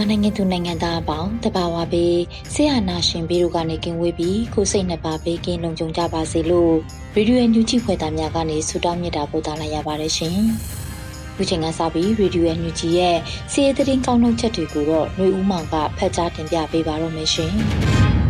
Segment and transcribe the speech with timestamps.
[0.10, 2.18] နိုင်ငံသူနိုင်ငံသားအပေါင်းတဘာဝပေး
[2.54, 6.74] ဆရာနာရှင်ပြီးတို့ကနေကင်းဝေးပြီးကိုစိတ်နှစ်ပါးပေးကင်းလုံခြုံကြပါစေလို့
[7.14, 10.38] ရေဒီယိုအန်ယူဂျီဖွယ်သားများကနေဆုတောင်းမြတ်တာပို့သလိုက်ရပါတယ်ရှင်။
[11.36, 13.16] ဒီချိန်ကစပြီးရေဒီယိုအန်ယူဂျီရဲ့
[13.52, 17.52] စီးရီးသတင်းကောင်းနှုတ်ချက်တွေကိုတော့ຫນွေဦးမောင်ကဖတ်ကြားတင်ပြပေးပါတော့မယ်ရှင်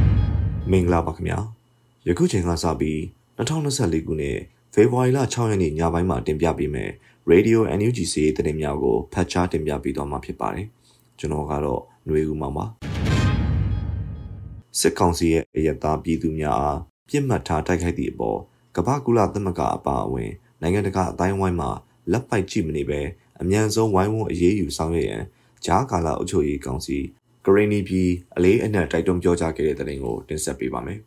[0.70, 1.38] ။မင်္ဂလာပါခင်ဗျာ။
[2.08, 2.98] ယခုချိန်ကစပြီး
[3.38, 4.38] 2024ခုနှစ်
[4.74, 6.90] ဖေဖော်ဝါရီလ6ရက်နေ့ညပိုင်းမှာတင်ပြပေးမယ်။
[7.32, 10.66] Radio NUG စီးရီးသတင်းများကိုဖတ်ကြားတင်ပြပေးတော့မှာဖြစ်ပါတယ်။
[11.18, 12.64] ကျွန်တော်ကတော့ຫນွေဦးမှာပါ
[14.80, 18.38] စစ်ကောင်စီရဲ့အယက်သားပြည်သူများအားပြစ်မှတ်ထားတိုက်ခိုက်သည့်အပေါ်
[18.76, 21.70] ကမ္ဘာကုလသမဂ္ဂအပါအဝင်နိုင်ငံတကာအတိုင်းဝိုင်းမှာ
[22.12, 23.00] လက်ပိုက်ကြည့်မနေပဲ
[23.40, 25.22] အမြန်ဆုံးဝိုင်းဝန်းအရေးယူဆောင်ရွက်ရန်
[25.64, 26.98] ဂျားကာလာအုပ်ချုပ်ရေးကောင်စီ
[27.44, 30.98] ဂရင်းနီပြည်အလေးအနက်တိုက်တွန်းပြောကြားခဲ့တဲ့တဲ့ရင်ကိုတင်ဆက်ပေးပါမယ်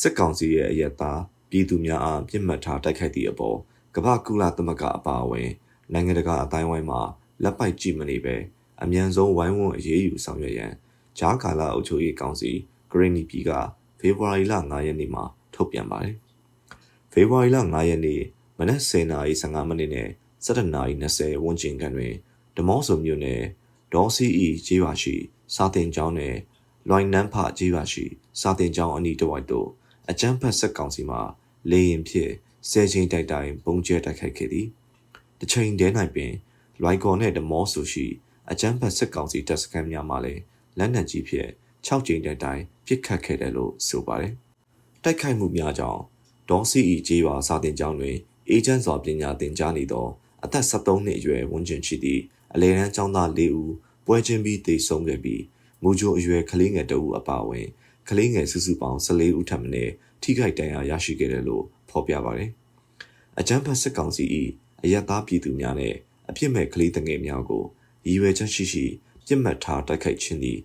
[0.00, 3.58] စစ်ကောင်စီရဲ့အယက်သားပြည်သူများအားပြစ်မှတ်ထားတိုက်ခိုက်သည့်အပေါ်
[3.96, 5.48] ကမ္ဘာကုလသမဂ္ဂအပါအဝင်
[5.92, 7.00] နိုင်ငံတကာအတိုင်းဝိုင်းမှာ
[7.42, 8.36] လက်ပိုက်ကြည့်မနေပဲ
[8.82, 10.72] အမြန်ဆုံးဝိုင်းဝန်းအရေးယူဆောင်ရွက်ရန်
[11.18, 12.50] ဂျားကာလာအုပ်ချုပ်ရေးကောင်စီ
[12.90, 13.50] ဂရင်းနီပြည်က
[13.98, 15.24] ဖေဖော်ဝါရီလ9ရက်နေ့မှာ
[15.54, 16.16] ထုတ်ပြန်ပါတယ်။
[17.12, 18.20] ဖေဖော်ဝါရီလ9ရက်နေ့
[18.58, 20.08] မနက်10:55မိနစ်နဲ့
[20.46, 22.14] 17:20ဝန်းကျင်ခန့်တွင်
[22.56, 23.42] ဒမော့ဆိုမြို့နယ်
[23.92, 25.14] ဒေါ်စီအီကျေးရွာရှိ
[25.54, 26.36] စာတင်ကျောင်းနယ်
[26.88, 28.04] လွိုင်နန်းဖကျေးရွာရှိ
[28.40, 29.68] စာတင်ကျောင်းအနီးတစ်ဝိုက်သို့
[30.10, 31.18] အကြမ်းဖက်ဆက်ကောင်စီမှ
[31.70, 32.32] လေရင်ဖြင့်
[32.70, 34.66] ဆယ်ချိန်တိုက်တိုင်ပုံကျဲတိုက်ခိုက်ခဲ့သည်။
[35.38, 36.32] တစ်ချိန်တည်း၌ပင်
[36.82, 38.06] လွိုင်ကော်နှင့်ဒမော့ဆိုရှိ
[38.50, 40.42] အကြမ်းဖက်စစ်ကောင်စီတပ်စခန်းများမှလည်း
[40.78, 41.50] လက်နက်ကြီးဖြင့်
[41.86, 44.34] 6ကြိမ်တိုင်တိုင်ပစ်ခတ်ခဲ့တယ်လို့ဆိုပါတယ်။
[45.02, 46.00] တိုက်ခိုက်မှုများကြောင့်
[46.50, 48.16] ဒေါ်စီအီကျေးရွာစာတင်ကျောင်းတွင်
[48.50, 50.06] အေဂျင့်စွာပညာသင်ကြားနေသော
[50.44, 52.22] အသက်73နှစ်အရွယ်ဝန်းကျင်ရှိသည့်
[52.54, 53.72] အလဲတန်းကျောင်းသား၄ဦး
[54.06, 55.42] ပွဲချင်းပြီးတည်ဆုံခဲ့ပြီး
[55.82, 57.66] မူဂျိုအရွယ်ကလေးငယ်တအုပ်အပါအဝင်
[58.08, 59.84] ကလေးငယ်စုစုပေါင်း14ဦးထပ်မံ
[60.22, 62.50] ထိခိုက်ဒဏ်ရာရရှိခဲ့တယ်လို့ဖော်ပြပါတယ်။
[63.38, 64.24] အကြမ်းဖက်စစ်ကောင်စီ၏
[64.84, 65.94] အယက်သားပြည်သူများနဲ့
[66.28, 67.64] အပြစ်မဲ့ကလေးငယ်များကို
[68.06, 68.84] ရည်ရွယ်ချက်ရှိရှိ
[69.26, 70.58] ပြစ်မှတ်ထားတိုက်ခိုက်ခြင်းသည်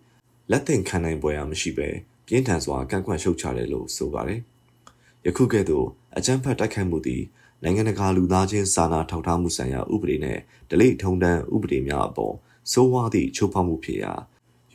[0.52, 1.90] လက်သင့်ခံနိုင်ပွဲအားမရှိဘဲ
[2.28, 4.42] ပြင်းထန်စွာကန့်ကွက်ရှုတ်ချတယ်လို့ဆိုပါတယ်။
[5.26, 7.24] ယခုကဲ့သို့အကြမ်းဖက်တိုက်ခိုက်မှုသည်
[7.64, 12.36] နိုင်ငံတကာလူသားချင်းစာနာထောက်ထားမှုဆိုင်ရာဥပဒေနှင့်ဒလိထုံတန်းဥပဒေများအပေါ်
[12.72, 14.14] စိုးဝါးသည့်ချိုးဖောက်မှုဖြစ်ရာ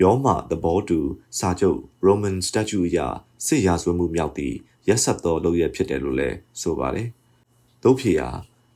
[0.02, 0.98] ယောမသဘောတူ
[1.38, 2.98] စာချုပ် Roman Statute အရ
[3.46, 4.56] စစ်ရာဇဝတ်မှုမြောက်သည့်
[4.88, 7.08] ရက်ဆက်သောလုပ်ရဖြစ်တယ်လို့လည်းဆိုပါတယ်။
[7.82, 8.28] သို့ဖြစ်ရာ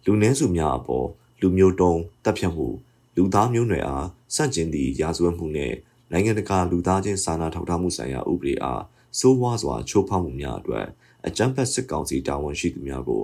[0.05, 1.06] လူနည်းစုများအပေါ်
[1.41, 2.69] လူမျိုးတုံးတပ်ဖြတ်မှု
[3.19, 5.77] လူသားမျိုးနွယ်အားစန့်ကျင်သည့်ရာဇဝတ်မှုနှင့်
[6.12, 8.83] နိုင်ငံတကာလူသားချင်းစာနာထောက်ထားမှုဆိုင်ရာဥပဒေအား
[9.19, 10.87] စိုးဝါးစွာချိုးဖောက်မှုများအတွက်
[11.27, 13.23] အကြမ်းဖက်စစ်ကောင်စီတာဝန်ရှိသူများကို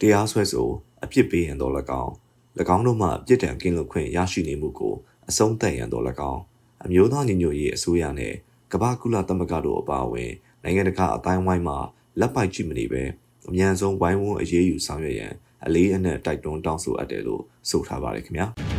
[0.00, 0.68] တရားစွဲဆို
[1.04, 1.72] အပြစ်ပေးရန်တော်၎
[2.02, 2.12] င်း၎
[2.76, 4.94] င်းတို့မှပြစ်ဒဏ်ကင်းလွတ်ခွင့်ရရှိနေမှုကို
[5.28, 6.42] အဆုံးသတ်ရန်တော်၎င်း
[6.84, 8.36] အမျိုးသားညီညွတ်ရေးအစိုးရနှင့်
[8.72, 10.30] ကမ္ဘာကုလသမဂ္ဂတို့အပါအဝင်
[10.62, 11.74] နိုင်ငံတကာအတိုင်းဝိုင်းမှ
[12.20, 13.02] လက်ပိုက်ကြည့်မနေပဲ
[13.48, 15.32] အမြန်ဆုံးဝိုင်းဝန်းအရေးယူဆောင်ရွက်ရန်
[15.66, 18.71] အလေးအနက်တိုက်တွန်းတောင်းဆိုအပ်တယ်လို့ဆိုထားပါတယ်ခင်ဗျာ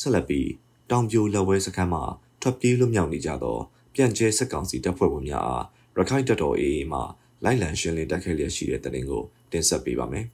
[0.00, 0.48] ဆက်လက်ပြီး
[0.90, 2.04] တောင်ပြိုလက်ဝဲစခန်းမှာ
[2.40, 3.58] ထွက်ပြေးလွတ်မြောက်နေကြသော
[3.94, 5.64] ပြန်ကျဲစစ်ကောင်စီတပ်ဖွဲ့ဝင်များအား
[5.96, 7.00] ရခိုင်တပ်တော် AA မှ
[7.44, 10.26] လိုက်လံရှင်းလင်းတိုက်ခိုက်လျက်ရှိတဲ့တဲ့တင်ကိုတင်ဆက်ပေးပါမယ်။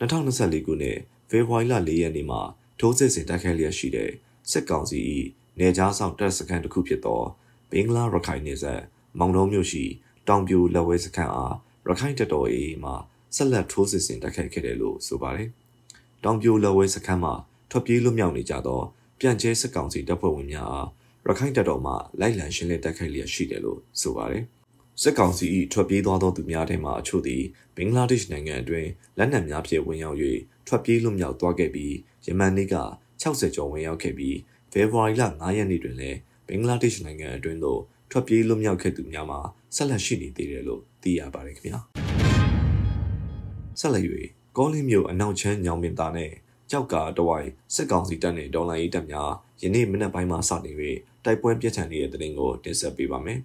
[0.00, 0.98] 2024ခုနှစ်
[1.30, 2.40] ဖေဖော်ဝါရီလ4ရက်နေ့မှာ
[2.80, 4.10] ထိုးစစ်ဆင်တိုက်ခိုက်လျက်ရှိတဲ့
[4.50, 4.98] စစ်ကောင်စီ၏
[5.58, 7.22] နေကြားဆောင်တပ်စခန်းတစ်ခုဖြစ်သော
[7.70, 8.82] ဘင်္ဂလားရခိုင်နယ်စပ်
[9.18, 9.84] မောင်တုံးမြို့ရှိ
[10.28, 11.54] တောင်ပြိုလက်ဝဲစခန်းအား
[11.86, 12.92] ရခိုင်တပ်တော် AA မှ
[13.36, 15.48] ဆက်လက်ထိုးစစ်ဆင်တိုက်ခိုက်ခဲ့တယ်လို့ဆိုပါတယ်။
[16.24, 17.34] တောင်ပြိုလက်ဝဲစခန်းမှာ
[17.70, 18.80] ထွက်ပြေးလွတ်မြောက်နေကြသော
[19.20, 20.88] ပြန်ကျဲစစ်ကောင်စီတပ်ဖွဲ့ဝင်များအား
[21.26, 24.44] ရခိုင်တပ်တော်မှလိုက်လံရှင်းလင်းတိုက်ခိုက်လျက်ရှိတယ်လို့ဆိုပါတယ်။
[25.02, 27.42] စစ်ကောင်စီ၏ထွက်ပြေးသွားသောသူများထဲမှအချို့သည်
[27.76, 28.88] ဘင်္ဂလားဒေ့ရှ်နိုင်ငံအတွင်း
[29.18, 30.18] လက်နက်များဖြင့်ဝင်ရောက်၍
[30.66, 31.94] ထွက်ပြေးလွတ်မြောက်သွားခဲ့ပြီး
[32.26, 32.76] ယမန်နေ့က
[33.22, 34.36] 60ကျော်ဝင်ရောက်ခဲ့ပြီး
[34.72, 36.18] ဖေဖော်ဝါရီလ9ရက်နေ့တွင်လည်း
[36.48, 37.80] ဘင်္ဂလားဒေ့ရှ်နိုင်ငံအတွင်းသို့
[38.10, 39.40] ထွက်ပြေးလွတ်မြောက်ခဲ့သူများမှာ
[39.76, 41.80] ဆက်လက်ရှိနေသေးတယ်လို့သိရပါတယ်ခင်ဗျာ။
[43.80, 44.04] ဆက်လက်၍
[44.56, 46.30] ကောလင်းမြို့အနောက်ချမ်းညောင်ပင်သားနဲ့
[46.70, 49.30] ကြောက်ကတဝိုင်စစ်ကောင်စီတပ်နဲ့ဒေါ်လာရေးတပ်များ
[49.62, 50.76] ယနေ့မနက်ပိုင်းမှာစတင်၍
[51.24, 53.40] တိုက်ပွဲပြင်းထန်နေတဲ့တဲ့တင်ကိုတင်ဆက်ပေးပါမယ်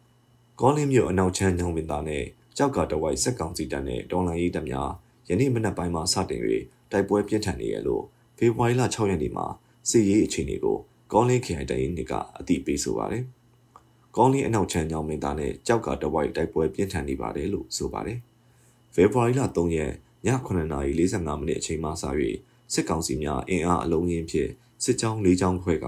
[0.60, 2.24] ။ကောလင်းမြို့အနောက်ချမ်းညောင်ပင်သားနဲ့
[2.56, 4.90] ကြောက်ကတဝိုင်စစ်ကောင်စီတပ်နဲ့ဒေါ်လာရေးတပ်များ
[5.28, 6.42] ယနေ့မနက်ပိုင်းမှာစတင်၍
[6.92, 8.02] တိုက်ပွဲပြင်းထန်နေရလို့
[8.38, 9.46] ဖေဖော်ဝါရီလ6ရက်နေ့မှာ
[9.90, 10.78] စစ်ရေးအခြေအနေကို
[11.12, 13.24] ကောလင်းခရိုင်တိုင်းနှစ်ကအသိပေးဆိုပါတယ်။
[14.16, 18.18] ကောလင်းအနောက်ချမ်းညောင်ပင်သားနဲ့ကြောက်ကတဝိုင်တိုက်ပွဲပြင်းထန်နေပါတယ်လို့ဆိုပါတယ်။
[18.94, 19.92] ဖေဖော်ဝါရီလ3ရက်
[20.26, 22.04] ည9:45မိနစ်အချိန်မှစ၍
[22.72, 24.50] စစ်ကောင်စီများအင်အားအလုံးရင်းဖြင့်
[24.84, 25.86] စစ်ကြောင်း၄ကြောင်းခွဲက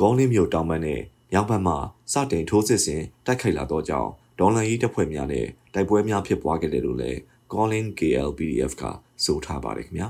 [0.00, 1.00] ကောင်းလင်းမြို့တောင်ဘက်နဲ့
[1.32, 1.74] မြောက်ဘက်မှ
[2.12, 7.18] စတင်ထိုးစစ်ဆင်တိုက်ခိုက်လာသောကြောင့်ဒေါ်လန်ရေးတပ်ဖွဲ့များနဲ့တိုက်ပွဲများဖြစ်ပွားခဲ့တယ်လို့လည်း
[7.52, 8.82] Calling KLPDF က
[9.24, 10.08] ဆိုထားပါတယ်ခင်ဗျာ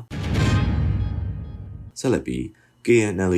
[1.98, 2.42] ဆက်လက်ပြီး
[2.86, 3.34] KNL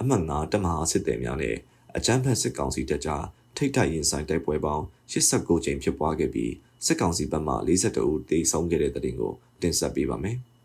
[0.00, 1.56] အမှတ်9တမဟာစစ်သည်များနဲ့
[1.96, 3.24] အကြမ်းဖက်စစ်ကောင်စီတပ်ကြား
[3.56, 6.52] ထိတ်တိုက်ရင်ဆိုင်တိုက်ပွဲပေါင်း89ကြိမ်ဖြစ်ပွားခဲ့ပြီး
[6.86, 9.32] စစ်ကောင်စီဘက်မှ42ဦးသေဆုံးခဲ့တဲ့တဲ့တင်ကို
[9.62, 10.38] တင်ဆက်ပေးပါမယ်။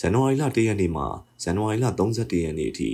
[0.00, 1.04] ဇန်နဝါရီလ1ရက်နေ့မှ
[1.42, 2.90] ဇန်နဝါရီလ31ရက်နေ့အထိ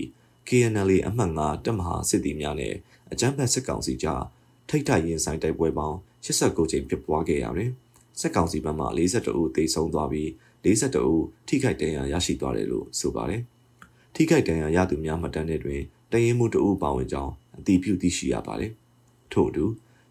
[0.48, 2.74] KNL အမှတ်9တပ်မဟာစစ်သည်များနဲ့
[3.12, 4.22] အကြမ်းဖက်စစ်ကောင်စီကြား
[4.68, 7.70] ထိတ်တိုက်ရင်ဆိုင်တိုက်ပွဲပေါင်း89ကြိမ်ဖြစ်ပွားခဲ့ရတယ်။
[8.20, 10.28] စစ်ကောင်စီဘက်မှ42ဦးသေဆုံးသွားပြီး
[10.64, 13.42] 42ဦးထိခိုက်ဒဏ်ရာရရှိသွားတယ်လို့ဆိုပါတယ်။
[14.14, 18.72] ထိခိုက်ဒဏ်ရာရသူများမှတ်တမ်းတွေတွင်တရင်မှုတအုပ်ပါဝင်ကြောင်းအတည်ပြုသိရှိရပါတယ်။
[19.32, 19.64] ထို့အတူ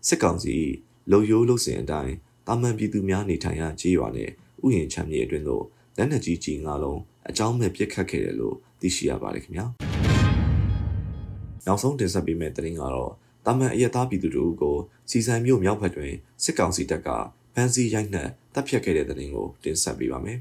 [0.07, 0.55] စစ်ကောင်စီ
[1.11, 2.13] လုံယိုးလုံစင်အတိုင်း
[2.47, 4.29] တာမန်ပြည်သူများနေထိုင်ရာခြေရွာနဲ့
[4.65, 5.65] ဥယျာဉ်ချမ်းမြေအတွင်းသို့
[5.97, 6.99] လက်နက်ကြီးကြီးငါလုံး
[7.29, 9.65] အကြောင်းမဲ့ပစ်ခတ်ခဲ့တယ်လို့သိရှိရပါတယ်ခင်ဗျာ
[11.65, 13.11] နောက်ဆုံးတင်ဆက်ပေးမယ့်သတင်းကတော့
[13.45, 14.75] တာမန်အယက်သားပြည်သူတို့ကို
[15.09, 16.13] စီစံမြို့မြောက်ဘက်တွင်
[16.43, 17.09] စစ်ကောင်စီတပ်က
[17.53, 20.39] ဖမ်းဆီးရိုက်နှက်တပ်ဖြတ်ခဲ့တဲ့သတင်းကိုတင်ဆက်ပေးပါမယ်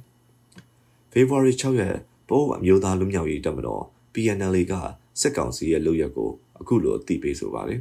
[1.13, 1.97] ဖေဖော်ဝါရီ6ရက်
[2.29, 3.85] ပိုးအမျိုးသားလူမျိုးရေးတပ်မတော်
[4.15, 4.73] PNL က
[5.21, 7.81] စစ်ကောင်စီရဲ့လုပ်ရက်ကိုအခုလိုအသိပေးဆိုပါတယ်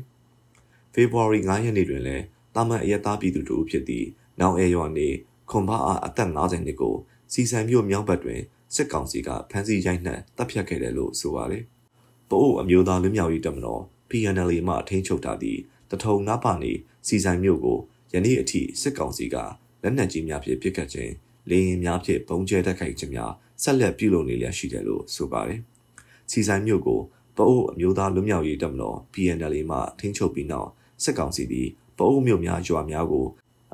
[0.94, 2.24] ဖေဖော်ဝါရီ9ရက်နေ့တွင်လည်း
[2.56, 4.08] တာမန်အယက်သားပြည်သူတို့ဖြစ်သည့်
[4.40, 5.08] နောင်အဲရွာနေ
[5.50, 6.96] ခွန်ဘာအားအသက်50နှစ်ကို
[7.34, 8.42] စီစံမြို့မြောက်ဘက်တွင်
[8.76, 11.64] စစ်ကောင်စီကဖမ်းဆီးရိုက်နှက်တပ်ဖြတ်ခဲ့တယ်လို့ဆိုပါတယ်။
[12.30, 15.60] ပို့အမျိုးသားလူမျိုးရေးတပ်မတော် PNL မှထိန်းချုပ်ထားသည့်
[15.92, 16.72] တထုံငါးပါနေ
[17.08, 17.80] စီစံမြို့ကို
[18.14, 19.36] ယနေ့အထိစစ်ကောင်စီက
[19.84, 21.14] လက်နက်ကြီးများဖြင့်ပစ်ခတ်ခြင်း
[21.50, 23.32] လေရင်များဖြင့်ပုံကျဲတိုက်ခိုက်ခြင်းများ
[23.64, 25.60] ဆက်လက်ပြုလုပ်နေလျက်ရှိတယ်လို့ဆိုပါတယ်။
[26.32, 27.00] စီစံမြို့ကို
[27.38, 30.70] ပအိုးအမျိုးသားလူမျိုးရေးတပ်မတော် PNL မှထိန်းချုပ်ပြီးနောက်
[31.04, 31.68] စစ်ကောင်စီသည်
[31.98, 33.26] ပအိုးမြို့များရွာများကို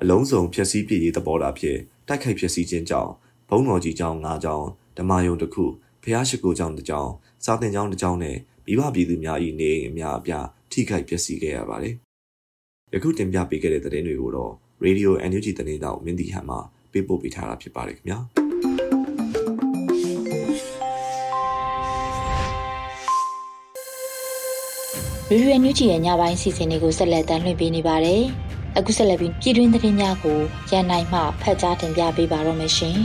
[0.01, 3.12] အလုံးစုံဖျက်ဆီးပြည့်ရေးသဘောထားဖြင့်တိုက်ခိုက်ဖျက်ဆီးခြင်းကြောင့်
[3.49, 4.67] ဘုံတော်ကြီးကျောင်း၅ကျောင်း
[4.97, 5.65] ဓမ္မယုံတစ်ခု
[6.03, 7.11] ဖျားရှိခိုးကျောင်းတစ်ကျောင်း
[7.45, 11.94] စာသင်ကျောင်းတစ်ကျောင်းနဲ့မိဘပြည်သူများ၏နေအိမ်အများအပြားထိခိုက်ပျက်စီးခဲ့ရပါတယ်။
[12.94, 14.53] ယခုတင်ပြပေးခဲ့တဲ့သတင်းတွေကိုတော့
[14.85, 16.57] Radio NUG သတင်းတောက်မင်းတီဟန်မှ
[16.91, 18.19] ပေးပို့ပေးထားတာဖြစ်ပါတယ်ခင်ဗျာ။
[25.31, 28.23] ရေဒီယိုညူချီရဲ့ညပိုင်းစီစဉ်တွေကိုဆက်လက်တင်ပြပေးနေပါတယ်။
[28.79, 30.38] အခုဆက်လက်ပြီးပြည်တွင်းသတင်းများကို
[30.71, 32.97] ရန်နိုင်မှဖတ်ကြားတင်ပြပေးပါတော့မရှင်။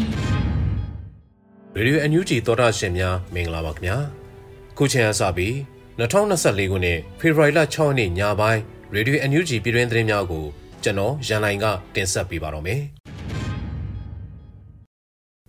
[1.76, 3.96] ရေဒီယိုအန်ယူဂျီသောတာရှင်များမင်္ဂလာပါခင်ဗျာ။
[4.76, 5.54] ခုချိန်အစပြီး
[5.98, 8.62] 2024ခုနှစ်ဖေဖော်ဝါရီလ6ရက်နေ့ညပိုင်း
[8.94, 10.44] ရေဒီယိုအန်ယူဂျီပြည်တွင်းသတင်းများကို
[10.82, 11.64] ကျွန်တော်ရန်နိုင်က
[11.94, 12.80] တင်ဆက်ပေးပါတော့မယ်။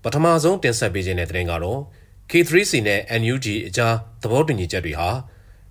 [0.03, 1.79] ပထမဆုံးတင်ဆက်ပေးခြင်းတဲ့သတင်းကတော့
[2.31, 5.09] K3C နဲ့ NUG အကြားသဘောတူညီချက်တွေဟာ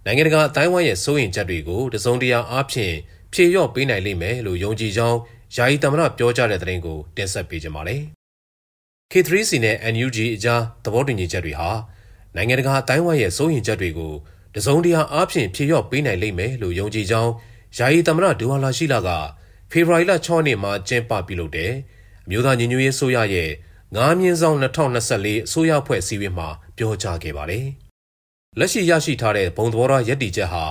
[0.04, 2.94] နိုင်ငံတကာအတိုင်းဝိုင်းရဲ့စိုးရိမ်ချက်တွေကိုတစုံတရာအားဖြင့်
[3.32, 5.19] ဖြေလျော့ပေးနိုင်လိမ့်မယ်လို့ယုံကြည်ကြောင်း
[5.56, 8.02] ယာယီသမ္မတပြောကြားတဲ့သတင်းကိုတင်ဆက်ပေးကြပါမယ်။
[9.12, 11.70] K3C နဲ့ NUG အကြားသဘောတူညီချက်တွေဟာ
[12.37, 14.12] နိုင်ငံတကာအတိုင်းဝိုင်းရဲ့စိုးရိမ်ချက်တွေကို
[14.54, 17.33] တစုံတရာအားဖြင့်ဖြေလျော့ပေးနိုင်လိမ့်မယ်လို့ယုံကြည်ကြောင်း
[17.78, 19.09] ယာယီသမ္မတဒူဝါလာရှိလာက
[19.71, 21.73] ဖေဖော်ဝါရီလ6ရက်နေ့မှာကျင်းပပြုလုပ်တဲ့
[22.25, 23.50] အမျိုးသားညီညွတ်ရေးဆိုရရဲ့
[23.97, 27.66] 9မြင်းဆောင်2024အစိုးရဖွဲ့စည်းဝေးမှာပြောကြားခဲ့ပါတယ်။
[28.59, 30.64] လက်ရှိရရှိထားတဲ့ဘုံသဘောထားရည်တည်ချက်ဟာ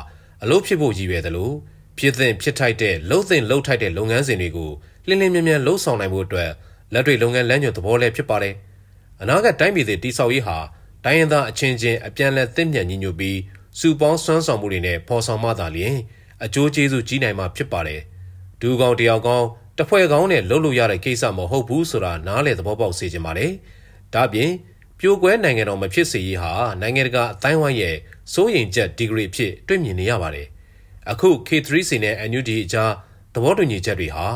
[0.44, 1.56] အလို့ဖြစ်ဖို့ရည်ရွယ်တယ်လို့
[2.02, 4.72] ဖြစ်သင့်ဖြစ်ထိုက်တဲ့လှုပ်သင့်လှုပ်ထိုက်တဲ့လုပ်ငန်းစဉ်တွေကို
[5.08, 6.52] လင်းလင်းမြန်းမြန်းလှုပ်ဆောင်နိုင်ဖို့အတွက်
[6.94, 8.56] လက်တွေ့လုပ်ငန်းလမ်းညွှန်သဘောလည်းဖြစ်ပါတယ်။
[9.22, 10.58] အနာဂတ်တိုင်းပြည်တွေတိစောက်ရေးဟာ
[11.06, 13.38] တိုင်းရင်းသားအချင်းချင်းအပြန်အလှန်သင့်မြတ်ညီညွတ်ပြီး
[13.80, 15.98] စုပေါင်းစွမ်းဆောင်မှုတွေနဲ့ဖော်ဆောင်မှသာလျှင်
[16.44, 18.02] အကျိုးကျေးဇူးကြီးနိုင်မှာဖြစ်ပါတယ်။
[18.62, 19.46] ဒူကောင်တယောက်ကောင်
[19.78, 23.52] တဖွဲ့ကောင်းနဲ့လှုပ်လို့ရတဲ့ကိစ္စမဟုတ်ဘူးဆိုတာနားလည်သဘောပေါက်စေချင်ပါတယ်။
[24.14, 24.52] ဒါ့ပြင်
[25.00, 27.96] ပြိုကွဲနိုင်ငံတော်မဖြစ်စေရေးဟာနိုင်ငံတကာအတိုင်းဝိုင်းရဲ့
[28.34, 30.48] စိုးရိမ်ချက်ဒီဂရီဖြစ်တွေ့မြင်နေရပါတယ်။
[31.10, 32.92] အခု K3C နဲ့ NUD အကြား
[33.34, 34.28] သဘောတူညီချက်တွေဟာ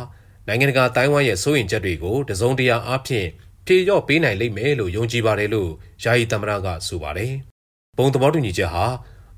[0.48, 3.28] နိုင်ငံတကာတိုင်းဝိုင်းရဲ့စိုးရိမ်ချက်တွေကိုတစုံတရာအားဖြင့်
[3.66, 5.72] ဖြေလျော့ပေးနိုင်လိမ့်မယ်လို့ယုံကြည်ပါတယ်လို့
[6.04, 7.34] ယာယီသမ္မတကဆိုပါတယ်။
[7.98, 8.86] ဘုံသဘောတူညီချက်ဟာ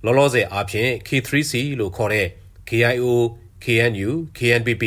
[0.05, 2.27] လောလောဆယ်အားဖြင့် K3C လို့ခေါ်တဲ့
[2.69, 3.05] KIO,
[3.63, 4.83] KNU, KNPP,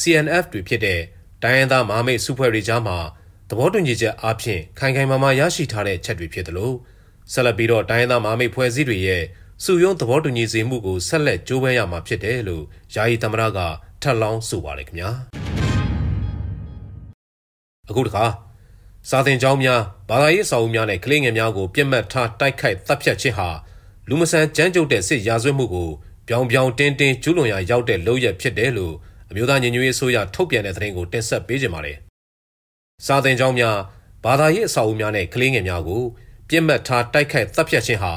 [0.00, 1.00] CNF တွေဖြစ်တဲ့
[1.42, 2.98] တိုင်းရင်းသားမဟာမိတ်စုဖွဲ့တွေကြားမှာ
[3.48, 6.76] သဘောတူညီချက်အားဖြင့်ခိုင်ခိုင်မာမာရရှိထားတဲ့ချက်တွေဖြစ်တယ်လို့
[7.32, 9.22] ဆက်လက်ပြီးတော့တိုင်းရင်းသားမဟာမိတ်ဖွဲ့စည်းတွေရဲ့
[9.64, 13.58] စုယုံသဘောတူညီစေမှုကိုဆက်လက်ကြိုးပမ်းရမှာဖြစ်တယ်လို့ယာယီသမ္မတက
[14.02, 15.10] ထပ်လောင်းဆိုပါတယ်ခင်ဗျာ
[17.88, 18.24] အခုတခါ
[19.10, 23.48] စာသင်ကျောင်းများဘာသာရေးအဆောက်အဦများနဲ့ကလေးငယ်များကိုပြစ်မှတ်ထားတိုက်ခိုက်တပ်ဖြတ်ခြင်းဟာ
[24.08, 25.90] လူမဆန်ကြမ်းကြုတ်တဲ့စစ်ရာဇဝတ်မှုကို
[26.28, 28.94] ပြောင်ပြောင်တင်းတင်းကျူးလွန်ရာရောက်တဲ့လုပ်ရဖြစ်တယ်လို့
[29.30, 31.98] အမျိုးသားညီညွတ်ရေးအစိုးရထုတ်ပြန်တဲ့သတင်းကိုတင်ဆက်ပေးကြပါမယ်။
[33.06, 33.76] စာသင်ကျောင်းများ
[34.24, 36.02] ဘာသာရေးအဆောက်အဦများနဲ့ကလေးငယ်များကို
[36.48, 38.12] ပြစ်မှတ်ထားတိုက်ခိုက်တပ်ဖြတ်ခြင်းဟာ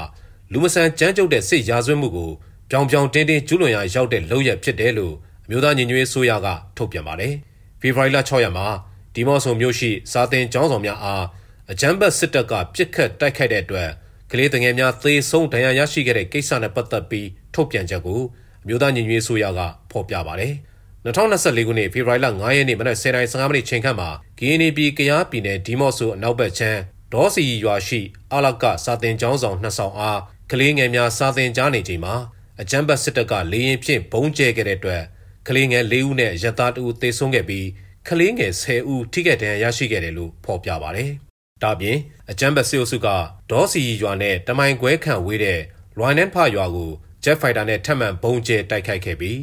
[0.54, 2.32] လူမဆန်ကြမ်းကြုတ်တဲ့စစ်ရာဇဝတ်မှုကို
[2.70, 5.14] ပြောင်ပြောင်တင်းတင်းကျူးလွန်ရာရောက်တဲ့လုပ်ရဖြစ်တယ်လို့
[5.46, 7.34] အမျိုးသားညီညွတ်ရေးအစိုးရကထုတ်ပြန်ပါတယ်။
[7.82, 8.68] ဖေဖော်ဝါရီလ6ရက်မှာ
[9.14, 11.26] ဒီမော့ဆုံမြို့ရှိစာသင်ကျောင်းဆောင်များအား
[11.72, 13.90] အကြမ်းဖက်စစ်တပ်ကပြစ်ခတ်တိုက်ခိုက်တဲ့အတွက်
[14.32, 18.22] ကလေးငယ်များသေဆုံးဒဏ်ရာရရှိခဲ့တဲ့ကိစ္စနဲ့ပတ်သက်ပြီးထုတ်ပြန်ချက်ကို
[18.64, 19.60] အမျိုးသားညီညွတ်ရေးအစိုးရက
[19.92, 20.54] ဖော်ပြပါတယ်။
[21.06, 26.80] 2024ခုနှစ်ဖေဖော်ဝါရီလ9ရက်နေ့မနက်10:15မိနစ်ချိန်ခန့်မှာကင်းနီပြည်ကရားပြည်နယ်ဒီမော့ဆိုအနောက်ဘက်ခြမ်း
[27.14, 28.02] ဒေါ်စီရွာရှိ
[28.34, 30.20] အလကစာတင်ကျောင်းဆောင်နှစ်ဆောင်အား
[30.52, 32.16] ကလေးငယ်များစာတင်ကြားနေချိန်မှာ
[32.62, 35.04] အကြမ်းဖက်စစ်တပ်ကလေရင်ဖြင့်ဘုံကျဲခဲ့တဲ့အတွက်
[35.48, 37.68] ကလေးငယ်၄ဦးနဲ့ရသားတူသေဆုံးခဲ့ပြီး
[38.08, 41.12] ကလေးငယ်10ဦးထိခိုက်ဒဏ်ရာရရှိခဲ့တယ်လို့ဖော်ပြပါတယ်။
[41.64, 41.98] ဒါပြင်
[42.32, 43.08] အကြမ်းဖက်စစ်အုပ်စုက
[43.52, 45.60] ဒေါ်စီရွာနဲ့တမိုင်ခွဲခန့်ဝေးတဲ့
[45.98, 46.92] လွိုင်နန်ဖရွာကို
[47.24, 49.40] ဂျက်ဖိုက်တာနဲ့ထပ်မံဘုံကျဲတိုက်ခိုက်ခဲ့ပြီး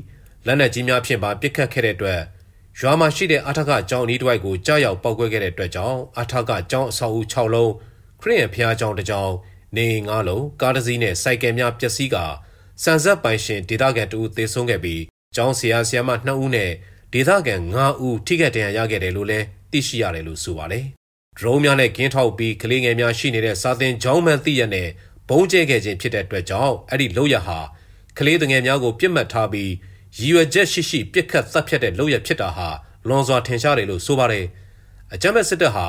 [0.47, 2.21] လက်နက်ကြီးများဖြင့်ပါပစ်ခတ်ခဲ့တဲ့အတွက်
[2.81, 7.73] ရွာမှာရှိတဲ့အထက်ကကျောင်းအနီးတစ်ဝိုက်ကိုကြားရောက်ပောက်ကွဲခဲ့တဲ့အတွက်ကြောင့်အထက်ကကျောင်းအဆောက်အဦ6လုံး
[8.21, 9.35] ခရီးရန်ဖျားကျောင်းတစ်ကျောင်း
[9.77, 12.25] နေ9လုံးကားတစ်စီးနဲ့စိုက်ကယ်များပျက်စီးကာ
[12.83, 15.03] စံဆက်ပိုင်ရှင်ဒေသခံတူသေဆုံးခဲ့ပြီး
[15.35, 16.71] ကျောင်းဆရာဆရာမ2ဦးနဲ့
[17.13, 20.85] ဒေသခံ9ဦးထိခိုက်ဒဏ်ရာရခဲ့တယ်လို့လည်းသိရှိရတယ်လို့ဆိုပါတယ်။
[21.39, 24.89] ဒရုန်းများနဲ့ကင်းထောက်ပြီးကလေးငယ်များရှိနေတဲ့စာသင်ကျောင်းမှန်သိရနဲ့
[25.29, 27.59] ဘုံကျဲခဲ့ခြင်းဖြစ်တဲ့အတွက်ကြောင့်အဲ့ဒီလောက်ရဟာ
[28.19, 29.71] ကလေးငယ်များကိုပြစ်မှတ်ထားပြီး
[30.19, 32.69] ရည်ရွယ်ချက်ရှိရှိပြစ်ခတ်သတ်ဖြတ်တဲ့လုပ်ရဖြစ်တာဟာ
[33.09, 34.47] လွန်စွာထင်ရှားတယ်လို့ဆိုပါတယ်။
[35.15, 35.87] အကြမ်းဖက်စစ်တပ်ဟာ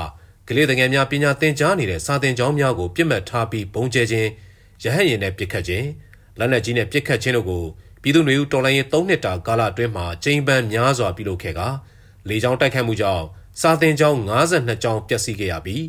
[0.50, 4.30] ကလေးငယ်များပညာသင်ကြားနေတဲ့စာသင်ကျောင်းများကိုပြစ်မှတ်ထားပြီးဘုံကျဲခြင်း
[4.84, 5.88] ရဟတ်ရင်နဲ့ပြစ်ခတ်ခြင်း
[6.40, 7.64] လက်နက်ကြီးနဲ့ပြစ်ခတ်ခြင်းတို့ကို
[8.02, 11.62] ပြည်သူ့နေဦးတော်လိုင်းရေး၃နှစ်တာကာလအတွင်းမှာကျင်းပန်းများစွာပြုလုပ်ခဲ့က
[12.28, 13.26] လေကြောင်းတိုက်ခတ်မှုကြောင့်
[13.62, 15.84] စာသင်ကျောင်း52ကျောင်းပျက်စီးခဲ့ရပြီး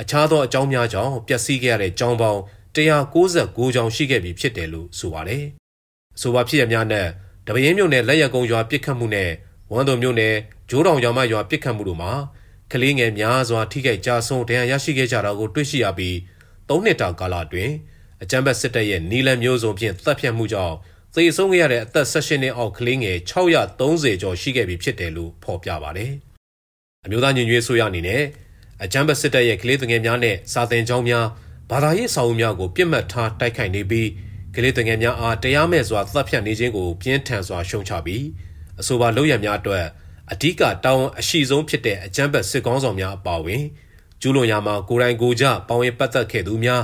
[0.00, 2.40] အခြားသောအကြောင်းများကြောင့်ပျက်စီးခဲ့ရတဲ့ကျောင်းပေါင်း
[2.74, 5.44] 196ကျောင်းရှိခဲ့ပြီဖြစ်တယ်လို့ဆိုပါတယ်။
[6.16, 7.06] အဆိုပါဖြစ်ရများနဲ့
[7.46, 9.30] တပင်းမြို့နယ်လက်ရကုံရွာပြစ်ခတ်မှုနဲ့
[9.72, 10.34] ဝမ်းတုံမြို့နယ်
[10.70, 12.12] ဂျိုးတောင်ရွာမရွာပြစ်ခတ်မှုတို့မှာ
[12.72, 16.14] ကလေးငယ်များစွာထိခိုက်ကြဆုံးဒဏ်ရာရရှိခဲ့ကြတာကိုတွေ့ရှိရပြီး
[16.68, 17.72] ၃နှစ်တာကာလအတွင်း
[18.22, 20.76] အကြမ်းဖက်စစ်တပ်ရဲ့နီလန်မျိုးစုံဖြင့်တပ်ဖြတ်မှုကြောင့်
[21.14, 26.12] သေဆုံးခဲ့ရတဲ့အသက်16နှစ်အောက်ကလေးငယ်630ကျော်ရှိခဲ့ပြီဖြစ်တယ်လို့ဖော်ပြပါတယ်။
[27.04, 28.22] အမျိုးသားညီညွတ်ရေးဆိုရအနေနဲ့
[28.84, 31.26] အကြမ်းဖက်စစ်တပ်ရဲ့ကလေးငယ်များနဲ့စာသင်ကျောင်းများ
[31.70, 34.08] ဘာသာရေးဆောင်အုံများကိုပြစ်မှတ်ထားတိုက်ခိုက်နေပြီး
[34.56, 38.24] ကလေးငယ်များအားတရားမဲ့စွာတပ်ဖြတ်နေခြင်းကိုပြင်းထန်စွာရှုံချပြီး
[38.80, 39.86] အဆိုပါလုပ်ရများအတွက်
[40.32, 43.62] အ धिक တာဝန်အရှိဆုံးဖြစ်တဲ့အကြမ်းဖက်စစ်ကောင်းဆောင်များအပါအဝင်
[44.20, 46.82] ကျူးလွန်ရာမှာကိုယ်တိုင်ကိုယ်ကြပေါဝင်ပတ်သက်ခဲ့သူများ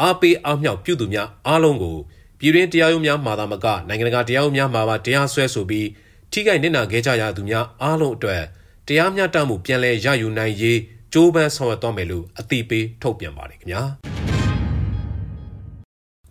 [0.00, 1.96] အားပေးအားမြောက်ပြုသူများအားလုံးကို
[2.38, 5.88] ပြည်တွင်းတရားရုံးများမှာသာမကနိုင်ငံတကာတရားရုံးများမှာပါတရားစွဲဆိုပြီး
[6.32, 8.42] ထိခိုက်နစ်နာခဲ့ကြရသူများအားလုံးအတွက်
[8.88, 10.78] တရားမျှတမှုပြန်လည်ရယူနိုင်ရေး
[11.12, 13.82] ကြိုးပမ်းဆောင်ရွက်သွားမယ်လို့အသိပေးထုတ်ပြန်ပါတယ်ခင်ဗျာ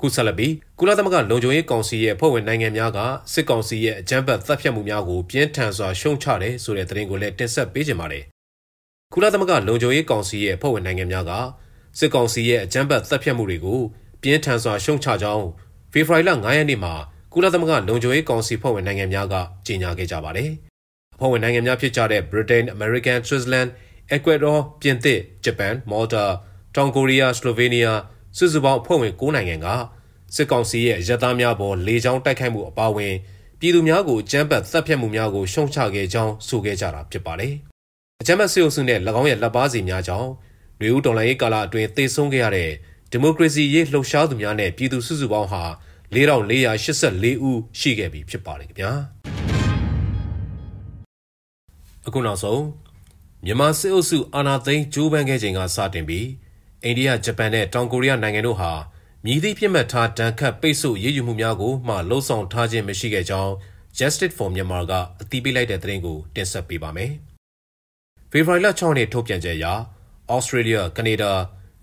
[0.01, 0.49] ကုဆလဘီ
[0.79, 2.99] ကုလသမဂ္ဂလုံခြုံရေးကောင်စီရဲ့ဖွဲ့ဝင်နိုင်ငံများက
[3.33, 8.23] စစ်ကောင်စီရဲ့အကြမ်းဖက်တပ်ဖြတ်မှုများကိုပြင်းထန်စွာရှုံချတယ်ဆိုတဲ့သတင်းကိုလည်းတင်ဆက်ပေးကြပါတယ်
[9.13, 11.31] ကုလသမဂ္ဂလုံခြုံရေးကောင်စီရဲ့ဖွဲ့ဝင်နိုင်ငံများက
[11.99, 13.79] စစ်ကောင်စီရဲ့အကြမ်းဖက်တပ်ဖြတ်မှုတွေကို
[14.21, 15.45] ပြင်းထန်စွာရှုံချကြောင်း
[15.91, 16.93] ဖေဖော်ဝါရီလ9ရက်နေ့မှာ
[17.33, 20.49] ကုလသမဂ္ဂလုံခြုံရေးကောင်စီဖွဲ့ဝင်နိုင်ငံများကကြေညာခဲ့ကြပါတယ်။
[21.15, 23.69] အဖွဲ့ဝင်နိုင်ငံများဖြစ်ကြတဲ့ Britain, American, Switzerland,
[24.15, 26.25] Ecuador, ပြင်သစ်, Japan, Malta,
[26.75, 27.91] တောင်ကိုရီးယား, Slovenia
[28.37, 29.67] စုစုပေါင်းအဖွဲ့ဝင်9နိုင်ငံက
[30.35, 33.13] စစ်ကောင်စီရဲ့ရက်သားများပေါ်လေကြောင်းတိုက်ခိုက်မှုအပါအဝင်
[33.59, 37.53] ပြည်သူများကိုကြမ်းပတ်တပ်ဖြတ်မှုများကိုရှုံချခဲ့ကြောင်းဆိုခဲ့ကြတာဖြစ်ပါတယ်။
[38.21, 40.29] အကြမ်းဖက်စစ်အုပ်စုနဲ့၎င်းရဲ့လက်ပါစီများကြောင့်
[40.79, 42.71] လူဦးတော်လှန်ရေးကာလအတွင်းသေဆုံးခဲ့ရတဲ့
[43.11, 45.63] ဒီမိုကရေစီရေးလှုပ်ရှားသူများနဲ့ပြည်သူစုစုပေါင်းဟာ
[46.13, 48.91] 4484ဦးရှိခဲ့ပြီဖြစ်ပါတယ်ခင်ဗျာ
[52.07, 52.61] အခုနောက်ဆုံး
[53.45, 56.27] မြန်မာစစ်အုပ်စုအာဏာသိမ်းကြိုးပမ်းခဲ့ချိန်ကစတင်ပြီး
[56.83, 58.71] အိန္ဒိယဂျပန်နဲ့တောင်ကိုရီးယားနိုင်ငံတို့ဟာ
[59.25, 63.51] မြည်သည့်ပြစ်မှတ်ထားဒဏ်ခတ်ပိတ်ဆို့ရေးယူမှုများကိုမှလှုံ့ဆော်ထားခြင်းမရှိခဲ့ကြောင်း
[63.97, 67.11] Justice for Myanmar ကအတည်ပြုလိုက်တဲ့သတင်းကိုတင်ဆက်ပေးပါမယ်။
[68.31, 69.65] ဖေဖော်ဝါရီလ6ရက်နေ့ထုတ်ပြန်ချက်အရ
[70.35, 71.31] Australia, Canada,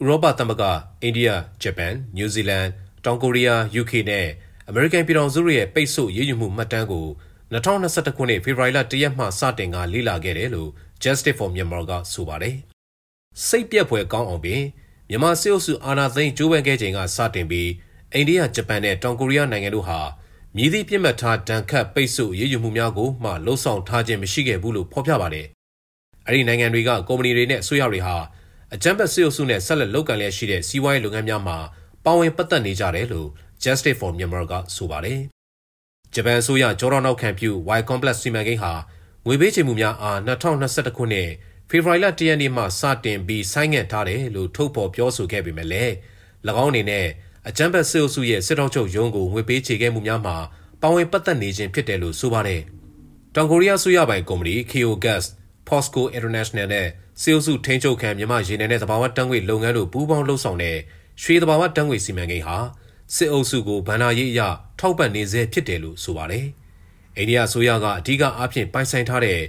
[0.03, 0.65] ဥရောပသမဂ္ဂ
[1.03, 1.31] အိန္ဒိယ
[1.63, 2.67] ဂျပန်နယူးဇီလန်
[3.05, 4.27] တောင်ကိုရီးယား UK နဲ့
[4.69, 7.07] အမေရိကန်ပြည်ထောင်စုရဲ့ပိတ်ဆို့ရေးယူမှုမှတ်တမ်းကို
[7.53, 10.71] 2021ခုနှစ်ဖေဖော်ဝါရီလ1ရက်မှစတင်ကလေ့လာခဲ့တယ်လို့
[11.03, 12.57] Justice for Myanmar ကဆိုပါတယ်။
[13.47, 14.63] စိတ်ပြက်ဖွယ်ကောင်းအောင်ပင်
[15.09, 17.71] မြန်မာစစ်အုပ်စုအာဏာသိမ်းကြိုးပမ်းခဲ့ချိန်ကစတင်ပြီး
[18.13, 20.01] အိန္ဒိယဂျပန်နဲ့တောင်ကိုရီးယားနိုင်ငံတို့ဟာ
[20.57, 25.47] မြည်သည့်ပြစ်မှတ်ထားဒဏ်ခတ်ပိတ်ဆို့ရေးယူမှုများကိုမှလှုံ့ဆော်ထားခြင်းမရှိခဲ့ဘူးလို့ဖော်ပြပါတယ်။
[26.27, 28.17] အဲဒီနိုင်ငံတွေကကုမ္ပဏီတွေနဲ့အစိုးရတွေဟာ
[28.75, 31.59] အကြမ်းဖက်စစ်အုပ်စုနဲ့ဆက်လက်လုပ်ကံလျက်ရှိတဲ့စီးပွားရေးလုပ်ငန်းများမှာ
[32.05, 33.29] ပါဝင်ပတ်သက်နေကြတယ်လို့
[33.63, 35.21] Justice for Myanmar ကဆိုပါတယ်။
[36.15, 38.73] ဂျပန်အစိုးရကြောတော်နောက်ခံပြု Y Complex စီမံကိန်းဟာ
[39.27, 41.31] ငွေပေးချေမှုများအား2021ခုနှစ်
[41.77, 45.93] ဖေဖေဖော်ဝါရီလ၁ရက်နေ့မှစတင်ပြီးဆိုင်းငံ့ထားတယ်လို့ထုတ်ဖော်ပြောဆိုခဲ့ပေမဲ့လည်း၎
[46.65, 47.07] င်းအနေနဲ့
[47.49, 50.37] အကြမ်းဖက်စစ်အုပ်စုရဲ့စစ်တောက်ချုပ်ရုံးကိုငွေပေးချေခဲ့မှုများမှာ
[50.83, 52.61] ပါဝင်ပတ်သက်နေခြင်းဖြစ်တယ်လို့ဆိုပါတယ်။
[53.35, 55.25] တောင်ကိုရီးယားဆိုရပိုင်ကုမ္ပဏီ KO Gas,
[55.69, 56.89] POSCO International နဲ့
[57.23, 60.77] စစ်အုပ်စုထိန်းချုပ်ခံမြန်မာရေနံနဲ့သဘာဝတန်းငွေလုပ်ငန်းတို့ပူးပေါင်းလှုပ်ဆောင်တဲ့
[61.23, 62.57] ရွှေသဘာဝတန်းငွေစီမံကိန်းဟာ
[63.15, 64.41] စစ်အုပ်စုကိုဗန္နာရေးအရ
[64.81, 66.47] ထောက်ပံ့နေစေဖြစ်တယ်လို့ဆိုပါတယ်။
[67.17, 69.41] အိန္ဒိယအစိုးရကအဓိကအားဖြင့်ပိုင်ဆိုင်ထားတဲ့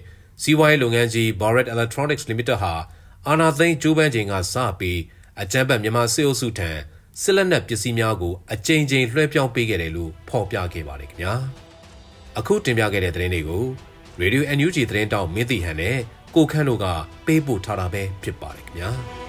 [0.41, 2.73] စီးပွားရေးလုပ်ငန်းကြီး Bharat Electronics Limited ဟာ
[3.27, 4.99] အာဏာသိမ်းကျိုးပန်းချိန်ကစပြီး
[5.41, 6.71] အကြမ်းဖက်မြန်မာစစ်အုပ်စုထံ
[7.21, 11.33] စစ်လက်နက်ပစ္စည်းများကိုအကြိမ်ကြိမ်လွှဲပြောင်းပေးခဲ့တယ်လို့ဖော်ပြခဲ့ပါတယ်ခင်ဗျာ
[12.37, 13.65] အခုတင်ပြခဲ့တဲ့သတင်းတွေကို
[14.21, 15.97] Radio NUG သတင်းတောက်မင်းတီဟန်နဲ့
[16.35, 16.85] ကိုခန့်တို့က
[17.25, 19.24] ပေးပို့ထားတာပဲဖြစ်ပါတယ်ခင်ဗျာ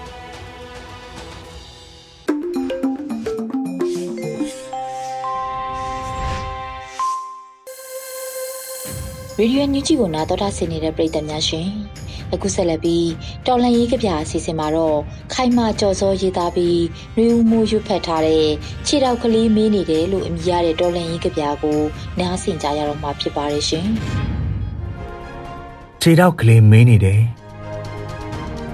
[9.39, 11.69] ရေဒီယိုညူဂျီကိုနားတော်တာဆင်နေတဲ့ပရိသတ်များရှင်
[12.33, 13.09] အခုဆက်လက်ပြီး
[13.45, 14.99] တော်လန်ရေးကဗျာအစီအစဉ်မှာတော့
[15.33, 16.81] ခိုင်မာကြော်စောရေးသားပြီး
[17.15, 18.47] နှွေဦးမှုရွတ်ဖတ်ထားတဲ့
[18.87, 21.79] ခြေတောက်ကလေးမေးနေတယ်လို့အမည်ရတဲ့တော်လန်ရေးကဗျာကို
[22.19, 23.87] နားဆင်ကြရတော့မှာဖြစ်ပါတယ်ရှင်
[26.01, 27.21] ခြေတောက်ကလေးမေးနေတယ်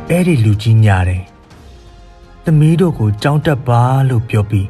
[0.10, 1.24] အဲ့ဒီလူကြီးညာတယ်
[2.46, 4.68] သမီးတို့ကိုကြောင်းတက်ပါလို့ပြောပြီး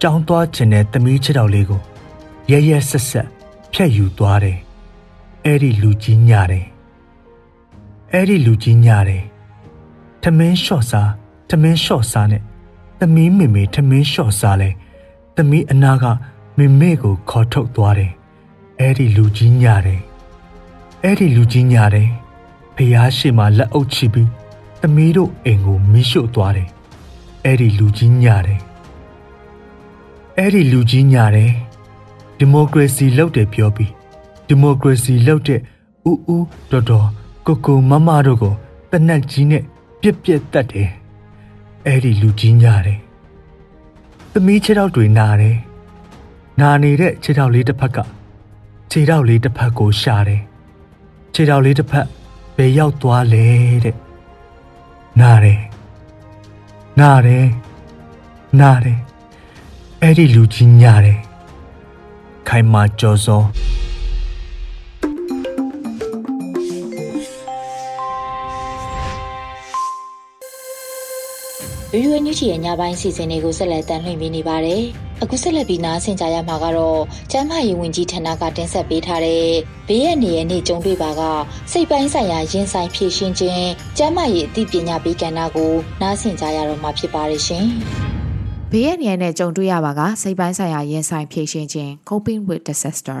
[0.00, 1.80] ကြောင်းသွားခြင်းတဲ့သမီးခြေတောက်လေးကို
[2.50, 3.26] ရရဆက်ဆက်
[3.72, 4.58] ဖြတ်ယူသွားတယ်
[5.46, 6.66] အဲ့ဒီလူကြီးညာတယ်
[8.12, 9.24] အဲ့ဒီလူကြီးညာတယ်
[10.22, 11.10] ထမင်းလျှော့စား
[11.48, 12.42] ထမင်းလျှော့စားနဲ့
[13.00, 14.70] သမီးမေမေထမင်းလျှော့စားလဲ
[15.36, 16.04] သမီးအနာက
[16.56, 18.12] မေမေကိုခေါ်ထုတ်သွားတယ်
[18.80, 20.00] အဲ့ဒီလူကြီးညာတယ်
[21.02, 22.08] အဲ့ဒီလူကြီးညာတယ်
[22.76, 24.30] ဖះရှိမှလက်အုပ်ချပြီး
[24.80, 26.68] သမီးတို့အိမ်ကိုမီးရှို့သွားတယ်
[27.44, 28.60] အဲ့ဒီလူကြီးညာတယ်
[30.38, 31.50] အဲ့ဒီလူကြီးညာတယ်
[32.38, 33.92] ဒီမိုကရေစီလောက်တယ်ပြောပြီး
[34.52, 35.60] ဒီမိုကရေစီလောက်တဲ့
[36.10, 36.38] ဥဥ
[36.70, 37.08] တော်တော်
[37.46, 38.54] ကိုကိုမမတို့ကို
[38.90, 39.62] တနက်ကြီးနဲ့
[40.00, 40.90] ပြက်ပြက်တတ်တယ်
[41.86, 42.98] အဲ့ဒီလူကြီးညာတယ်
[44.32, 45.56] သမီးခြေထောက်တွေနာတယ်
[46.60, 47.98] နာနေတဲ့ခြေထောက်လေးတစ်ဖက်က
[48.90, 50.42] ခြေထောက်လေးတစ်ဖက်ကိုရှာတယ်
[51.34, 52.06] ခြေထောက်လေးတစ်ဖက်
[52.56, 53.46] ဘယ်ရောက်သွားလဲ
[53.84, 53.96] တဲ့
[55.20, 55.60] နာတယ်
[57.00, 57.46] နာတယ်
[58.60, 58.98] နာတယ်
[60.02, 61.18] အဲ့ဒီလူကြီးညာတယ်
[62.48, 63.42] ခိုင်မာကြော်စော
[71.92, 74.82] ရွရွညချီရဲ့ညပိုင်းစီစဉ်တွေကိုဆက်လက်တင်ပြနေပါတယ်။
[75.22, 77.00] အခုဆက်လက်ပြီးနားဆင်ကြရမှာကတော့
[77.32, 79.46] ကျမ်းမာရေးဝန်ကြီးဌာနကတင်ဆက်ပေးထားတဲ့
[79.88, 81.22] ဘေးရနေရဲ့နေ့ကျုံတွေ့ပါက
[81.72, 87.66] စိတ်ပိုင်းဆိုင်ရာရင်ဆိုင်ဖြည့်ရှင်းခြင်းကျမ်းမာရေးအသိပညာပေးကဏ္ဍကိုနားဆင်ကြရတော့မှာဖြစ်ပါတယ်ရှင်။
[88.72, 93.20] ဘေးရနေနဲ့ကြုံတွေ့ရပါကစိတ်ပိုင်းဆိုင်ရာရင်ဆိုင်ဖြည့်ရှင်းခြင်း coping with disaster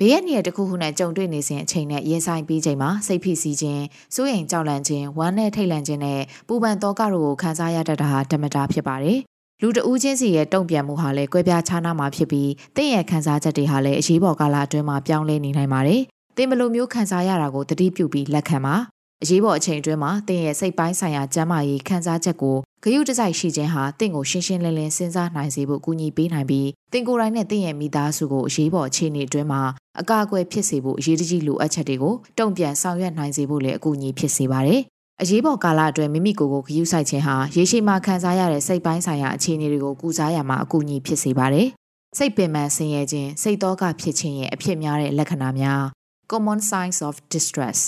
[0.00, 9.18] ဘေးရနေတစ်ခုခုနဲ့ကြုံတွေ့နေစဉ်အချိန်နဲ့ရင်ဆိုင်ပြီးချိန်မှာစိတ်ဖိစီးခြင်းစိုးရိမ်ကြောက်လန့်ခြင်းဝမ်းနဲ့ထိတ်လန့်ခြင်းနဲ့ပူပန်သောကတို့ကိုခံစားရတတ်တာဟာဓမ္မတာဖြစ်ပါတယ်။
[9.60, 16.00] လူတဦးချင်းစီရဲ့တုံ့ပြန်မှုဟာလည်းကွဲပြားခြားနားမှာဖြစ်ပြီးတင့်ရဲ့ခံစားချက်တွေဟာလည်းအရေးပေါ်ကာလအတွင်းမှာပြောင်းလဲနေနိုင်ပါတယ်။
[16.36, 18.74] သင်ဘလိုမျိုးခံစားရတာကိုတတိပြုပြီးလက်ခံပါ
[19.22, 29.62] အရေးပေါ်အချိန်အတွင်းမှာသင်ရဲ့စိတ်ပိုင်းဆိုင်ရာကျန်းမာရေးခံစားချက်ကို ဂရုတစိုက်ရှိခြင်းဟာသင်ကိုရှင်းရှင်းလင်းလင်းစဉ်းစားနိုင်စေဖို့ကူညီပေးနိုင်ပြီးသင်ကိုယ်တိုင်နဲ့သင်ရဲ့မိသားစုကိုအရေးပေါ်အခြေအနေအတွင်းမှာ
[30.00, 34.80] အကာအကွယ်ဖြစ်စေဖို့အရေးတကြီးလိုအပ်ချက်တွေကိုတုံ့ပြန်ဆောင်ရွက်နိုင်စေဖို့လည်းအကူအညီဖြစ်စေပါတယ်။
[35.22, 41.66] အရေးပေါ်ကာလအတွင်းမိမိကိုယ်ကိုဂရုစိုက်ခြင်းဟာရေရှည်မှာခံစားရတဲ့စိတ်ပိုင်းဆိုင်ရာအခြေအနေတွေကိုကုစားရမှာအကူအညီဖြစ်စေပါတယ်။
[42.18, 45.82] စိတ်ပင်ပန်းဆင်းရဲခြင်းစိတ်တော့ကဖြစ်ခြင်းရဲ့အဖြစ်များတဲ့လက္ခဏာများ
[46.30, 47.78] common signs of distress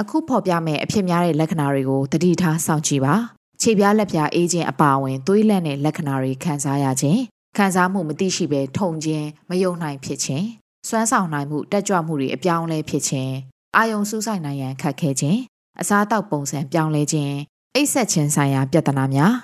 [0.00, 3.16] အခုဖော်ပြမယ့်အဖြစ်များတဲ့လက္ခဏာတွေကိုတတိထားစောင့်ကြည့်ပါ
[3.62, 7.20] ခြေပြားလက်ပြားအေးခြင်းအပါအဝင်သွေးလန့်တဲ့လက္ခဏာတွေခံစားရခြင်း
[7.56, 10.46] ခံစားမှုမသိရှိဘဲထုံခြင်းမယုံနိုင်ဖြစ်ခြင်း
[10.88, 13.32] စွမ်းဆောင်နိုင်မှုတက်ကြွမှုတွေအပြောင်းလဲဖြစ်ခြင်း
[13.76, 15.38] အာယုံစူးစိုက်နိုင်ရန်ခက်ခဲခြင်း
[15.80, 17.34] အစားအသောက်ပုံစံပြောင်းလဲခြင်း
[17.74, 19.34] အိပ်ဆက်ခြင်းဆိုင်ရာပြဿနာများ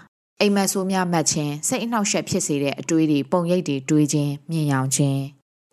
[0.41, 5.21] အိမ်မက်ဆိုးများမှတ်ခြင်းစိတ်အနှောက်အယှက်ဖြစ်စေတဲ့အတွေးတွေပုံရိပ်တွေတွေးခြင်းမြင်ရောင်ခြင်း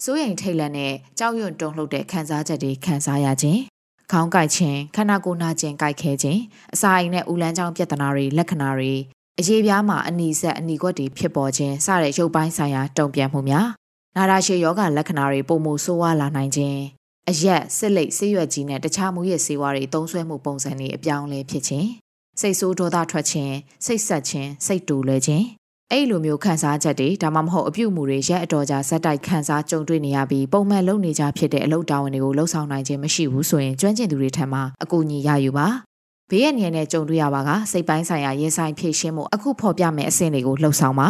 [0.03, 3.59] စိုးရိမ်ထိတ်လန့်တဲ့ကြောက်ရွံ့တုန်လှုပ်တဲ့ခံစားချက်တွေခံစားရခြင်း
[4.11, 6.41] ခေါင်းကိုက်ခြင်းခန္ဓာကိုယ်နာကျင်ကိုက်ခဲခြင်း
[6.73, 8.93] အစာအိမ်နဲ့ဦးလန်းချောင်းပြဿနာတွေလက္ခဏာတွေ
[9.39, 13.67] အရေးပြားမှာအနီဆက်အနီကွက်တွေဖြစ်ပေါ်ခြင်းစတဲ့ရုပ်ပိုင်းဆိုင်ရာတုံ့ပြန်မှုများ
[14.15, 16.79] နာတာရှည်ယောဂလက္ခဏာတွေပုံမှုဆိုးဝါးလာနိုင်ခြင်း
[17.29, 21.89] အရက်စစ်လိတ်ဆေးရွက်ကြီးနဲ့တခြားမူရဲ့ဆေးဝါးတွေသုံးဆွဲမှုပုံစံတွေအပြောင်းလဲဖြစ်ခြင်း
[22.39, 23.53] စိတ်ဆိုးဒေါသထွက်ခြင်း
[23.85, 25.45] စိတ်ဆက်ခြင်းစိတ်တူလွယ်ခြင်း
[25.91, 35.67] အဲ့လိုမျိုးခံစားချက်တွေဒါမှမဟုတ်အပြုတ်မှုတွေရက်အတော်ကြာဇက်တိုက်ခံစားကြုံတွေ့နေရပြီးပုံမှန်လုပ်နေကြဖြစ်တဲ့အလုပ်တာဝန်တွေကိုလှုပ်ဆောင်နိုင်ခြင်းမရှိဘူးဆိုရင်ကျွမ်းကျင်သူတွေထံမှအကူအညီရယူပါ
[36.29, 41.09] ဘေးရနေနဲ့ကြုံတွေ့ရပါကစိတ်ပိုင်းဆိုင်ရာရင်ဆိုင်ဖြည့်ရှင်းမှုအခုဖော်ပြမယ့်အဆင့်တွေကိုလှုပ်ဆောင်ပါ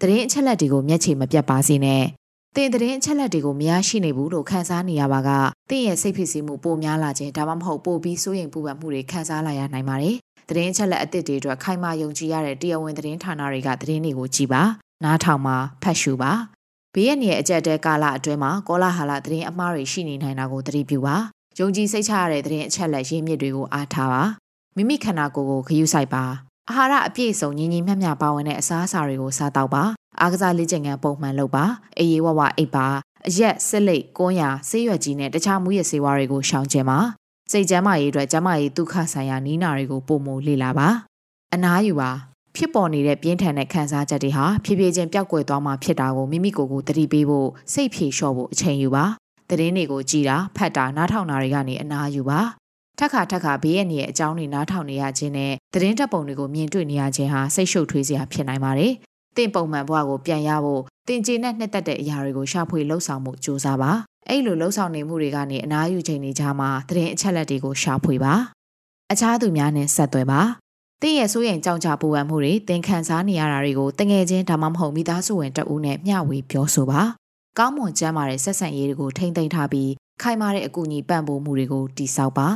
[0.00, 2.04] တရင်အချက်လက်တွေကိုမျက်ခြေမပြတ်ပါစေနဲ့။
[2.56, 5.30] တင်သတင်းအချက်လက်တွေကိုမရရှိနေဘူးလို့ခန်းစားနေရပါက
[5.70, 10.16] တင့်ရဲ့စိတ်ဖြစ်စီမှုပိုများလာခြင်းဒါမှမဟုတ်ပိုပြီးစိုးရိမ်ပူပန်မှုတွေခန်းစားလာရနိုင်ပါတယ်။
[10.50, 14.62] သတင်းအချက်လက်အသစ်တွေအတွက်ခိုင်မာယုံကြည်ရတဲ့တရားဝင်သတင်းဌာနတွေကသတင်းတွေကိုကြည်ပါ။
[15.04, 16.32] နားထောင်ပါဖတ်ရှုပါ။
[16.94, 21.16] ဘေးရနေအကြက်တဲကာလအတွင်းမှာကောလာဟာလသတင်းအမှားတွေရှိနေနိုင်တာကိုသတိပြုပါ။
[21.58, 24.22] ယုံကြည်စိတ်ချရတဲ့သတင်းအချက်လက်ရင်းမြစ်တွေကိုအားထားပါ။
[24.76, 26.24] မိမိခန္ဓာကိုယ်ကိုခရူးဆိုင်ပါ။
[26.70, 29.82] အာဟာရအပြည့်စုံညီညီမျှမျှပါဝင်တဲ့အစားအစာတွေကိုစားတောက်ပါ
[30.20, 31.64] အားကစားလေ့ကျင့်ခန်းပုံမှန်လုပ်ပါ
[31.98, 32.86] အေးဝဝအိပ်ပါ
[33.28, 36.98] အရက်စစ်လိတ်ကွန်းရာဆေးရွက်ကြီးနဲ့တခြားမူရဆေးဝါးတွေကိုရှောင်ကျဉ်ပါ
[37.50, 40.88] စိတ်ကျန်းမာရေးအတွက်ကျန်းမာရေးဒုက္ခဆိုင်ရာနီးနာတွေကိုပုံမလေ့လာပါ
[41.54, 42.10] အနားယူပါ
[42.56, 49.04] ဖြစ်ပေါ်နေတဲ့ပြင်းထန်တဲ့ခံစားချက်တွေဟာဖြည်းဖြည်းချင်းပျောက်ကွယ်သွားမှဖြစ်တာကိုမိမိကိုယ်ကိုသတိပေးဖို့စိတ်ဖြေလျှော့ဖို့အချိန်ယူပါ
[49.48, 52.40] သတင်းတွေကိုကြည်တာဖတ်တာနားထောင်တာတွေကနေအနားယူပါ
[52.98, 58.92] ထက်ခါထက်ခါဘေးရနေရဲ့အကြောင်းတွေနားထောင်နေရခြင်းနဲ့သတင်းတပ်ပုံတွေကိုမြင်တွေ့နေရခြင်းဟာစိတ်ရှုပ်ထွေးစရာဖြစ်နိုင်ပါတယ်။
[59.36, 63.92] တင့်ပုံမှန်ဘဝကိုပြန်ရဖို့တင်ကျေနဲ့နှစ်သက်တဲ့အရာတွေကိုရှာဖွေလှုပ်ဆောင်မှုစူးစမ်းပါ။
[64.30, 68.34] အဲ့လိုလှုပ်ဆောင်နေမှုတွေကနေအနားယူချိန်နေကြမှာသတင်းအချက်လက်တွေကိုရှာဖွေပါ။
[69.12, 70.40] အခြားသူများနဲ့ဆက်သွယ်ပါ။
[71.02, 77.00] တင်းရဲ့စိုးရိမ်ကြောင်ကြပူပန်မှုတွေတင်ခံစားနေရတာတွေကိုတငယ်ချင်းဒါမှမဟုတ်မိသားစုဝင်တအူးနဲ့မျှဝေပြောဆိုပါ။
[77.58, 79.90] ကောင်းမွန်ကျမ်းမာတဲ့ဆက်ဆံရေးတွေကိုထိမ့်သိမ်းထားပြီး
[80.22, 82.48] ခိုင်မာတဲ့အကူအညီပံ့ပိုးမှုတွေကိုတည်ဆောက်ပါ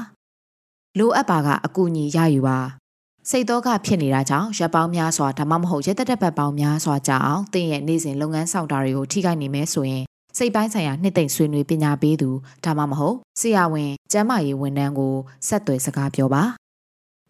[0.98, 2.58] ။လိုအပ်ပါကအကူအညီရယူပါ
[3.30, 10.04] စိတ်တော့ကဖြစ်နေတာကြောင့်ရပ်ပေါင်းများစွာဒါမှမဟုတ်ရက်သက်သက်ပတ်ပေါင်းများစွာကြာအောင်တင်းရဲ့နေ့စဉ်လုပ်ငန်းဆောင်တာတွေကိုထိခိုက်နေမဲဆိုရင်
[10.38, 12.30] စိတ်ပိုင်းဆိုင်ရာနှစ်သိမ့်ဆွေးနွေးပညာပေးသူ
[12.64, 15.14] ဒါမှမဟုတ်ဆရာဝန်ကျန်းမာရေးဝန်ထမ်းကို
[15.48, 16.42] ဆက်သွယ်စကားပြောပါ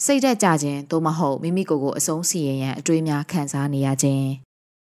[0.05, 4.27] စိတ်သက်ကြခြင်းသို့မဟုတ်မိမိကိုယ်ကိုအဆုံးစီရင်ရန်အတွေးများခံစားနေရခြင်း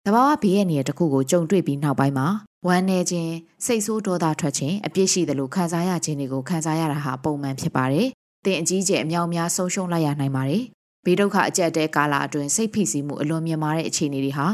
[0.06, 2.26] တဘာဝဘေးရဲ့နေရာတစ်ခုကိုကြုံတွေ့ပြီးနောက်ပိုင်းမှာ
[2.66, 3.32] ဝမ်းနည်းခြင်း
[3.64, 8.08] စိတ်ဆိုးဒေါသထွက်ခြင်းအပြစ်ရှိသလိုခံစားရခြင်းတွေကိုခံစားရတာဟာပုံမှန်ဖြစ်ပါတယ်။
[8.44, 10.62] တင်အကြီးကျယ်အမြောက်များဆုံးရှုံးလိုက်ရနိုင်ပါတယ်
[11.04, 14.46] ဘေးဒုက္ခအကျက်တဲကာလအတွင်းစိတ်ဖိစီးမှုအလွန်မြင့်မားတဲ့အခြေအနေတွေဟာ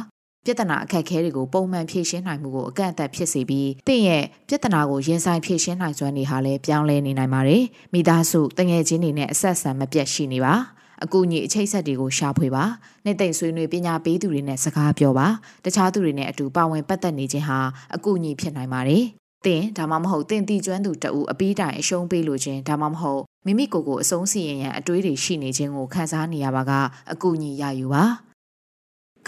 [0.46, 10.55] ပြဿနာအခက်အခဲတွေကိုပုံမှန်ဖြေရှင်းနိုင်မှုကိုအကန့်အသတ်ဖြစ်စေပြီးတင့်ရဲ့ပြဿနာကိုရင်ဆိုင်ဖြေရှင်းနိုင်စွမ်းတွေဟာလည်းပြောင်းလဲနေနိုင်ပါတယ်။မိသားစုတငယ်ချင်းတွေနဲ့အဆက်အဆံမပြတ်ရှိနေပါ။
[11.05, 12.64] အကူအညီအချိတ်ဆက်တွေကိုရှာဖွေပါ။
[13.05, 15.26] နှစ်သိမ့်ဆွေးနွေးပညာပေးသူတွေနဲ့စကားပြောပါ။
[15.64, 17.59] တခြားသူတွေနဲ့အတူပါဝင်ပတ်သက်နေခြင်းဟာ
[17.94, 19.05] အကူအညီဖြစ်နိုင်ပါတယ်။
[19.46, 26.72] တင်ဒါမှမဟုတ်တင်တီကျွမ်းသူတအူအပီးတိုင်အရှုံးပေးလိုခြင်းဒါမှမဟုတ်မိမိကိုယ်ကိုအဆုံးစီရင်ရန်အတွေးတွေရှိနေခြင်းကိုခံစားနေရပါက
[27.12, 28.31] အကူအညီရယူပါ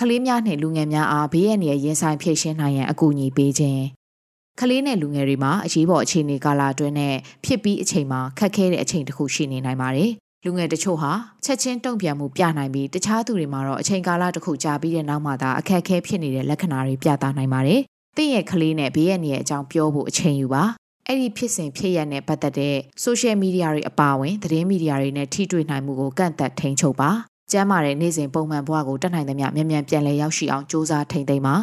[0.01, 3.83] ကလေးများနဲ့လူငယ်များအားဘေးရန်ရဲ့ရင်ဆိုင်ဖြည့်ရှင်းနိုင်ရန်အကူအညီပေးခြင်း
[4.61, 10.11] ကလေးနဲ့လူငယ်တွေမှာအရေးပေါ်အခြေအနေကာလအတွင်းနဲ့ဖြစ်ပြီးအချိန်မှာခက်ခဲတဲ့အချိန်တစ်ခုရှိနေနိုင်ပါတယ်
[10.45, 11.13] လူငယ်တချို့ဟာ
[11.45, 17.81] ချက်ချင်းတုံ့ပြန်မှုပြနိုင်ပြီးတခြားသူတွေမှာတော့အချိန်ကာလတစ်ခုကြာပြီးတဲ့နောက်မှသာအခက်အခဲဖြစ်နေတဲ့လက္ခဏာတွေပြသနိုင်ပါတယ်။
[18.17, 20.65] တင့်ရဲ့ကလေးနဲ့ဘေးရန်ရဲ့အကြောင်းပြောဖို့အချိန်ယူပါ
[21.07, 27.11] အဲ့ဒီဖြစ်စဉ်ဖြစ်ရတဲ့ပတ်သက်တဲ့ social media တွေအပါအဝင်သတင်းမီဒီယာတွေနဲ့ထိတွေ့နိုင်မှုကိုကန့်သက်ထိန်းချုပ်ပါ
[27.53, 31.55] ကျမ်းမာတဲ့နေ့စဉ်ပုံမှန်ဘဝကိုတက်နိုင်သမျှမြန်မြန်ပြန်လည်ရောက်ရှိအောင်စ조사ထိန်းသိမ်းပါ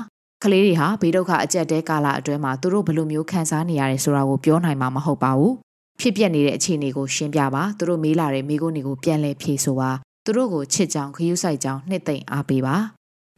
[0.44, 5.54] ကလေးတွေဟာဘေးဒုက္ခအကျက်တဲကာလအတွင်းမှာသူတို့ဘယ်လိုမျိုးခံစားနေရတယ်ဆိုတာကိုပြောနိုင်မှာမဟုတ်ပါဘူး
[6.00, 9.91] ဖြစ်ပျက်နေတဲ့အခြေအနေကိုရှင်းပြပါသူတို့မေးလာတဲ့မိကုန်းတွေကိုပြန်လည်ဖြေဆိုပါ
[10.26, 12.76] သူတို့ကိုချစ်ကြောင်ခရူးဆိုင်ကြောင်နှစ်သိမ့်အားပေးပါ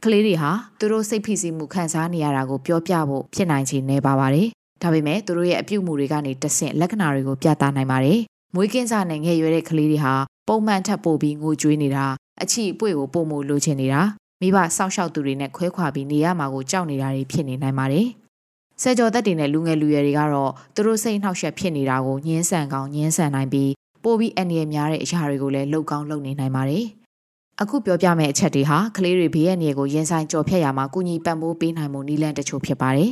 [0.04, 4.48] ကလေးတွေဟာသူတို့စိတ်ဖိစီးမှုခံစားနေရတာကိုပြောပြဖို့ဖြစ်နိုင်ခြေနေပါပါတယ်
[4.82, 8.18] ဒါပေမဲ့သူတို့ရဲ့အပြုအမူတွေကနေတဆင့်လက္ခဏာတွေကိုပြသနိုင်ပါတယ်။
[8.54, 10.14] မွေးကင်းစနဲ့ငယ်ရွယ်တဲ့ကလေးတွေဟာ
[10.48, 12.06] ပုံမှန်ထပ်ပို့ပြီးငိုကြွေးနေတာ
[12.42, 14.02] အချီအပွေကိုပုံမှုလိုချင်နေတာ
[14.40, 18.06] မိဘစောင့်ရှောက်သူတွေနဲ့ခွဲခွာပြီးနေရမှာကိုကြောက်နေတာတွေဖြစ်နေနိုင်ပါတယ်။
[18.82, 23.70] ဆယ်ကျော်သက်တွေနဲ့လူငယ်လူရွယ်တွေကတော့သူတို့စိတ်နှောက်ယှက်ဖြစ်နေတာကိုညှင်းဆန်ကောင်းညှင်းဆန်နိုင်ပြီး
[24.04, 26.84] ပိုပြီးအန္တရာယ်များတဲ့အရာတွေကိုလည်းလှုပ်ကောင်းလုပ်နေနိုင်ပါတယ်။
[27.62, 33.10] အခုပြောပြမယ့်အချက်တွေဟာကလေးတွေဘေးရန်တွေကိုရင်ဆိုင်ကြော်ဖြတ်ရမှာကုညီပံ့ပိုးပေးနိုင်မှုနည်းလမ်းတချို့ဖြစ်ပါတယ်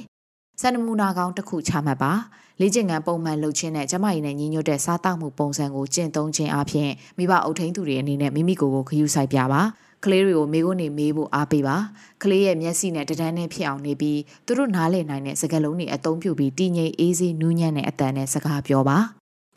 [0.61, 2.13] စံနမူနာကောင်းတစ်ခုချမှတ်ပါ
[2.61, 9.63] လေ့ကျင့်ခန်းပုံမှန်လုပ်ခြင်းနဲ့ကျမကြီးနဲ့ညီညွတ်တဲ့စားတောက်မှုပုံစံကိုကျင့်သုံးခြင်းအပြင်မိဘအုပ်ထိန်းသူတွေအနေနဲ့မိမိကိုယ်ကိုခရူးဆိုင်ပြပါ
[10.05, 11.77] ကလေးတွေကိုမေးခွန်းနေမေးဖို့အားပေးပါ
[12.23, 18.99] ကလေးရဲ့မျက်စိနဲ့တဒန်းနဲ့ဖြစ်အောင်နေပြီးသူတို့နားလည်နိုင်တဲ့စကားလုံးတွေအသုံးပြုပြီးတည်ငြိမ်အေးဆေးနူးညံ့တဲ့အတန်နဲ့စကားပြောပါ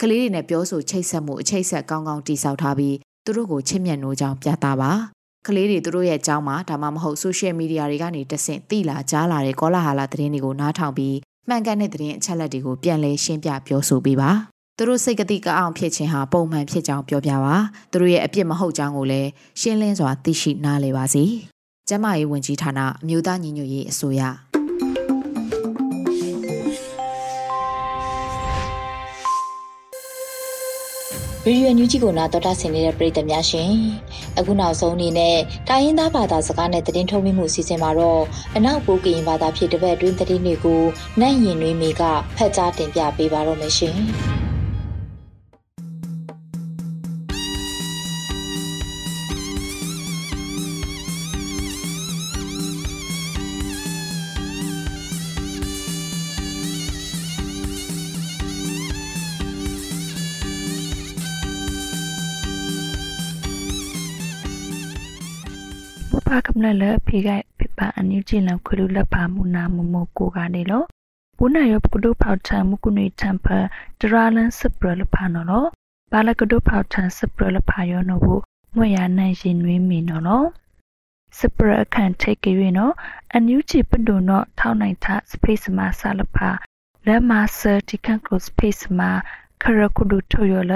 [0.01, 4.91] ကလေးတွေနဲ့ပြောဆိုချိတ်ဆက်မှုအချိတ်ဆက်ကောင်းကောင်းတိဆောက်ထားပြီးသူတို့ကိုချစ်မြတ်နိုးကြောင်းပြသပါ
[5.45, 14.29] ကလေးတွေသူတို့ရဲ့အကြောင်းမှာဒါမှမဟုတ် social media တွေကနေတဆင့်သိလာကြားလာတဲ့ကောလာဟာလာသတင်းတွေကိုနားထောင်ပြီးမှန်ကန်တဲ့သတင်းအချက်အလက်တွေကိုပြန်လည်ရှင်းပြပြောဆိုပေးပါ
[14.77, 17.55] သူတို့စိတ်ကတိကအောင်ဖြစ်ခြင်းဟာပုံမှန်ဖြစ်ကြောင်းပြောပြပါ
[17.91, 19.29] သူတို့ရဲ့အပြစ်မဟုတ်ကြောင်းကိုလည်း
[19.61, 21.23] ရှင်းလင်းစွာသိရှိနားလည်ပါစေ
[21.89, 24.21] ကျမရေးဝန်ကြီးဌာနအမျိုးသားညီညွတ်ရေးအစိုးရ
[31.47, 33.71] ရေဒီယိုညူဂျီကိုနာတော်တာဆင်နေတဲ့ပရိသတ်များရှင်
[34.37, 38.23] အခုနောက်ဆုံးအနေနဲ့တိုင်းရင်းသားဘာသာစကားနဲ့သတင်းထုတ်မှုအစီအစဉ်မှာတော့
[38.55, 40.81] အနောက်ပိုးကရင်ဘာသာဖြစ်တဲ့ဘက်အတွင်းသတင်းတွေကို
[41.21, 42.01] နိုင်ရင်နှွေးမေက
[42.37, 43.95] ဖတ်ကြားတင်ပြပေးပါတော့မယ်ရှင်
[66.61, 70.83] မလလဖေကဖေပါအန်ယူဂျီလံခွလူလက်ပါမူနာမမကိုကနေလော
[71.37, 73.47] ပူနာယောပကဒုဖောက်ချံမကုနေတမ်ဖ
[73.99, 75.65] ဒရာလန်စပရလဖာနော်လော
[76.11, 78.41] ဘာလကဒုဖောက်ချံစပရလဖာယောနော်ဘူး
[78.75, 80.43] ငွေရနိုင်ရင်နွေးမီနော်လော
[81.39, 82.93] စပရအခန့်ထိတ်ကြွေနော်
[83.31, 86.49] အန်ယူဂျီပဒုနော်ထောင်းနိုင်တာစပိတ်စမဆာလဖာ
[87.07, 88.99] လက်မဆာတီကန်ကလောစပိတ်စမ
[89.61, 90.73] ခရကုဒုထိုယောလ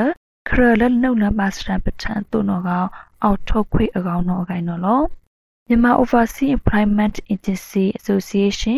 [0.49, 2.87] ခရလနှုတ်လမစရပထန်တုနောကောင်
[3.23, 5.01] အောက်ထုတ်ခွေအကောင်နော်အကိုင်နော်လော
[5.71, 8.77] မြန်မာ Overseas Employment Agency Association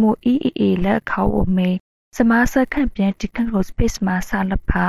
[0.00, 1.70] MOEEA လက်ခေါဝမေ
[2.16, 4.84] စမားစခန့်ပြန်ဒီကန်ကို space မှာဆလဖာ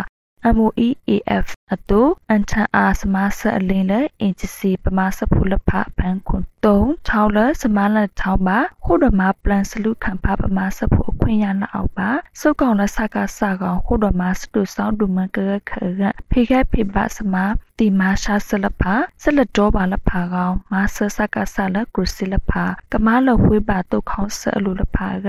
[0.55, 25.27] MOEAF အတူအန်ထန်အားစမားဆအလင်းလက် agency ပမာစဖူလဖဘန်ခွန်3ချောင်းလစမားလက်ချောင်းပါခုဒမပလန်စလူခံဖပမာစဖူအခွင့်ရနာအောက်ပါစုတ်ကောင်လစကားစကောင်ခုဒမစတူဆောင်ဒူမကရခရဖေခဲဖေပါစမားတီမာရှာဆလဖာဆလတော်ပါလဖာကောင်မာဆစကာဆလကရုစီလဖာကမာလဝေးပါတုတ်ခေါဆအလူလဖာက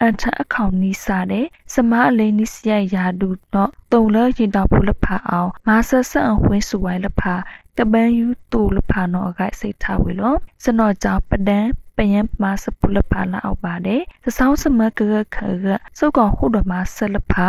[0.00, 7.34] အန်ထအခေါင်နီးစားတဲ့စမားအလေးနီးစရရာဒူတော့တုံလရင်တော်ဖူလဖာအောင်မာဆဆန်ဝင်းစုဝိုင်လဖာ
[7.78, 15.00] ကပန်းယူတူလဖာနော်အကစိတ်ထားဝေလို့စနော်ကြောင့်ပဒန်းပယံမာစပုလဖာလာအောက်ပါတယ်သဆောင်းစမကက
[15.34, 15.66] ခရ
[15.98, 17.46] စုတ်ကောင်ခုတော်မှာဆလဖာ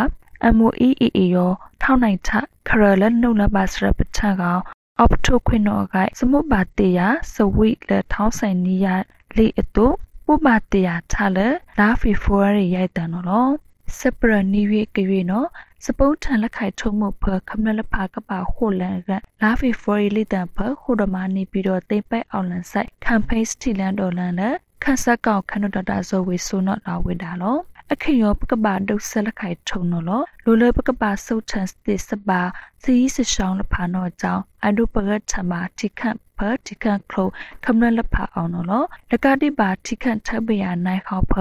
[0.58, 2.30] MOEEA ရောထောက်နိုင်ထ
[2.68, 4.62] ခရလနှုတ်လပါစရပထကောင်
[5.00, 7.00] အော့ထုခွနောကစမုပါတေယ
[7.34, 8.96] စဝိလထောင်းဆိုင်နီယာ
[9.38, 9.88] လေအတု
[10.26, 11.38] ပုပတေယထလ
[11.80, 13.52] လာဖီဖိုရရိုက်တန်နော်
[13.98, 15.48] စပရနီဝေကရွေနော်
[15.86, 19.10] စပုတ်ထန်လက်ခိုက်ထုံမှုဖခမလဖာကပါခိုလန်က
[19.42, 27.58] လာဖီဖိုရီလီတန်ဖခိုဒမနီပြီးတော့တိပိုက်အောင်လန်ဆိုင်ကမ်ပိန်းစတီလန်ဒေါ်လန်နဲ့ခန့်ဆက်ကောက်ခနဒတာဇိုဝေဆိုနော်လာဝေတာလော
[27.92, 32.42] အခေယောပကပါဒုဆလခိုင်ထုံနော်လောလိုလပကပါဆုတ်ထန်စတိစပါ
[32.84, 37.28] စီစရှောင်းလဖာနော်ကြောင့်အဒုပရထမတိခန့်ဖတိခန့်ခလို
[37.64, 41.34] ခမနလဖာအောင်နော်လောလကတိပါတိခန့်ထပရနိုင်ခေါဖ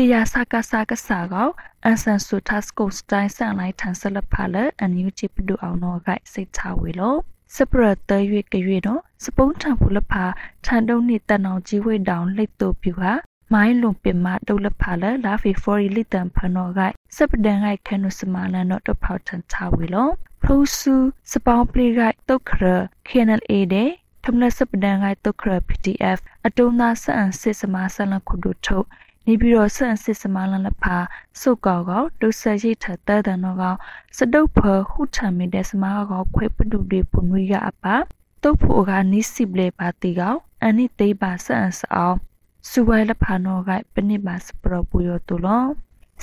[0.00, 1.48] တေယာစကာစကာစာကော
[1.84, 7.18] အန်ဆန်ဆူတာစကိုစတိုင်းဆန်လိုက်ထန်ဆလဖာလအန်ယူချီပဒူအောင်နော်ကစိတ်ချဝေလို့
[7.56, 10.24] စပရတရွေကရွေတော့စပုံးထံဖူလဖာ
[10.66, 13.12] ထန်တုံးနေတန်အောင်ကြီးဝိတောင်လိတ်တူပြူဟာ
[13.52, 20.94] မိုင်းလုံပင်မဒုလဖာလလာဖီဖော်ရီလီတန်ဖနောဂိုက်စပဒန်ဂိုက်ခနုစမလန်တော့တဖောက်ထန်ချဝေလို့ဖရူဆူ
[21.32, 22.62] စပောင်းပလီဂိုက်တုတ်ခရ
[23.08, 23.90] KNL တဲ့
[24.24, 28.88] ထမနစပဒန်ဂိုက်တုတ်ခရ PDF အတုံးသားဆန်စစ်စမဆန်လခုဒုထုတ်
[29.30, 30.96] နေပြီးတော့ဆန်စစ်စမလန်လဖာ
[31.40, 33.74] စုတ်ကောက်ကောဒုဆရိထတဲတန်တော့ကော
[34.16, 34.58] စတုတ်ဖ
[34.90, 37.96] ဟုထံမီတဲ့စမာကောခွေပဒုတွေပွန်ဝီကအပါ
[38.42, 42.16] တုတ်ဖို့ကနိစိပလေပါတီကောအနိတေးပါဆန်စအောင်
[42.70, 45.64] စုဝဲလဖာနောကပနိပါစပရပူယောတူလော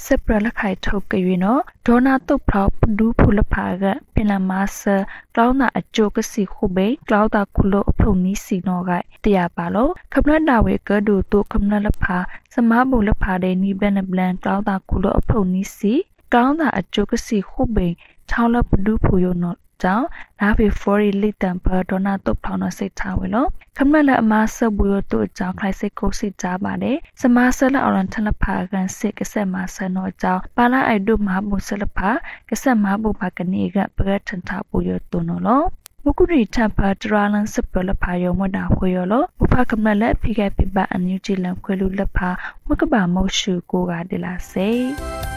[0.05, 3.83] စပရလခိုင်ထုတ်ကြွေနော်ဒေါနာတုတ်ဖောက်ပဒူးဖုလဖာက
[4.13, 4.95] ပင်လမဆာ
[5.35, 8.91] ကလောင်းနာအကျိုးကစီခုဘေကလောင်းတာခုလိုအဖုန်နီးစီနော်က
[9.23, 12.17] တရားပါလို့ခမနနာဝေကဒူတုခမနလဖာ
[12.53, 15.93] စမဘူလဖာတဲ့နီဘလန်ဘလန်ကလောင်းတာခုလိုအဖုန်နီးစီ
[16.33, 17.87] ကောင်းတာအကျိုးကစီခုဘေ
[18.29, 20.05] ချောင်းလပဒူးဖူယောနော် ကြောင့်
[20.39, 32.09] လာဖေဖော်ရီလီတန်ဘာဒေါနာတုတ်ဖောင်းတော့စိတ်ထားဝင်လို့ခမလက်အမဆဘူရတို့အကြောင်းခိုင်စိတ်ကိုစိတ်ကြပါတယ်စမဆလအော်လန်ထလဖာကန်စစ်ကဆက်မဆန်တော့အကြောင်းပါလာအိုက်တို့မဟာဆလဖာ
[32.49, 35.67] ကဆက်မဘူပါကနေကပရက်ထန်တာပူရတုံနော်
[36.03, 39.19] မကုရီထပ်ပါတရာလန်စပလဖာယောမဒါခွေယောလဥ
[39.53, 42.29] ပကမလက်ဖိကပိပအန်ယူဂျီလန်ခွေလူလဖာ
[42.67, 45.36] မကဘာမောရှုကိုကဒလာစေ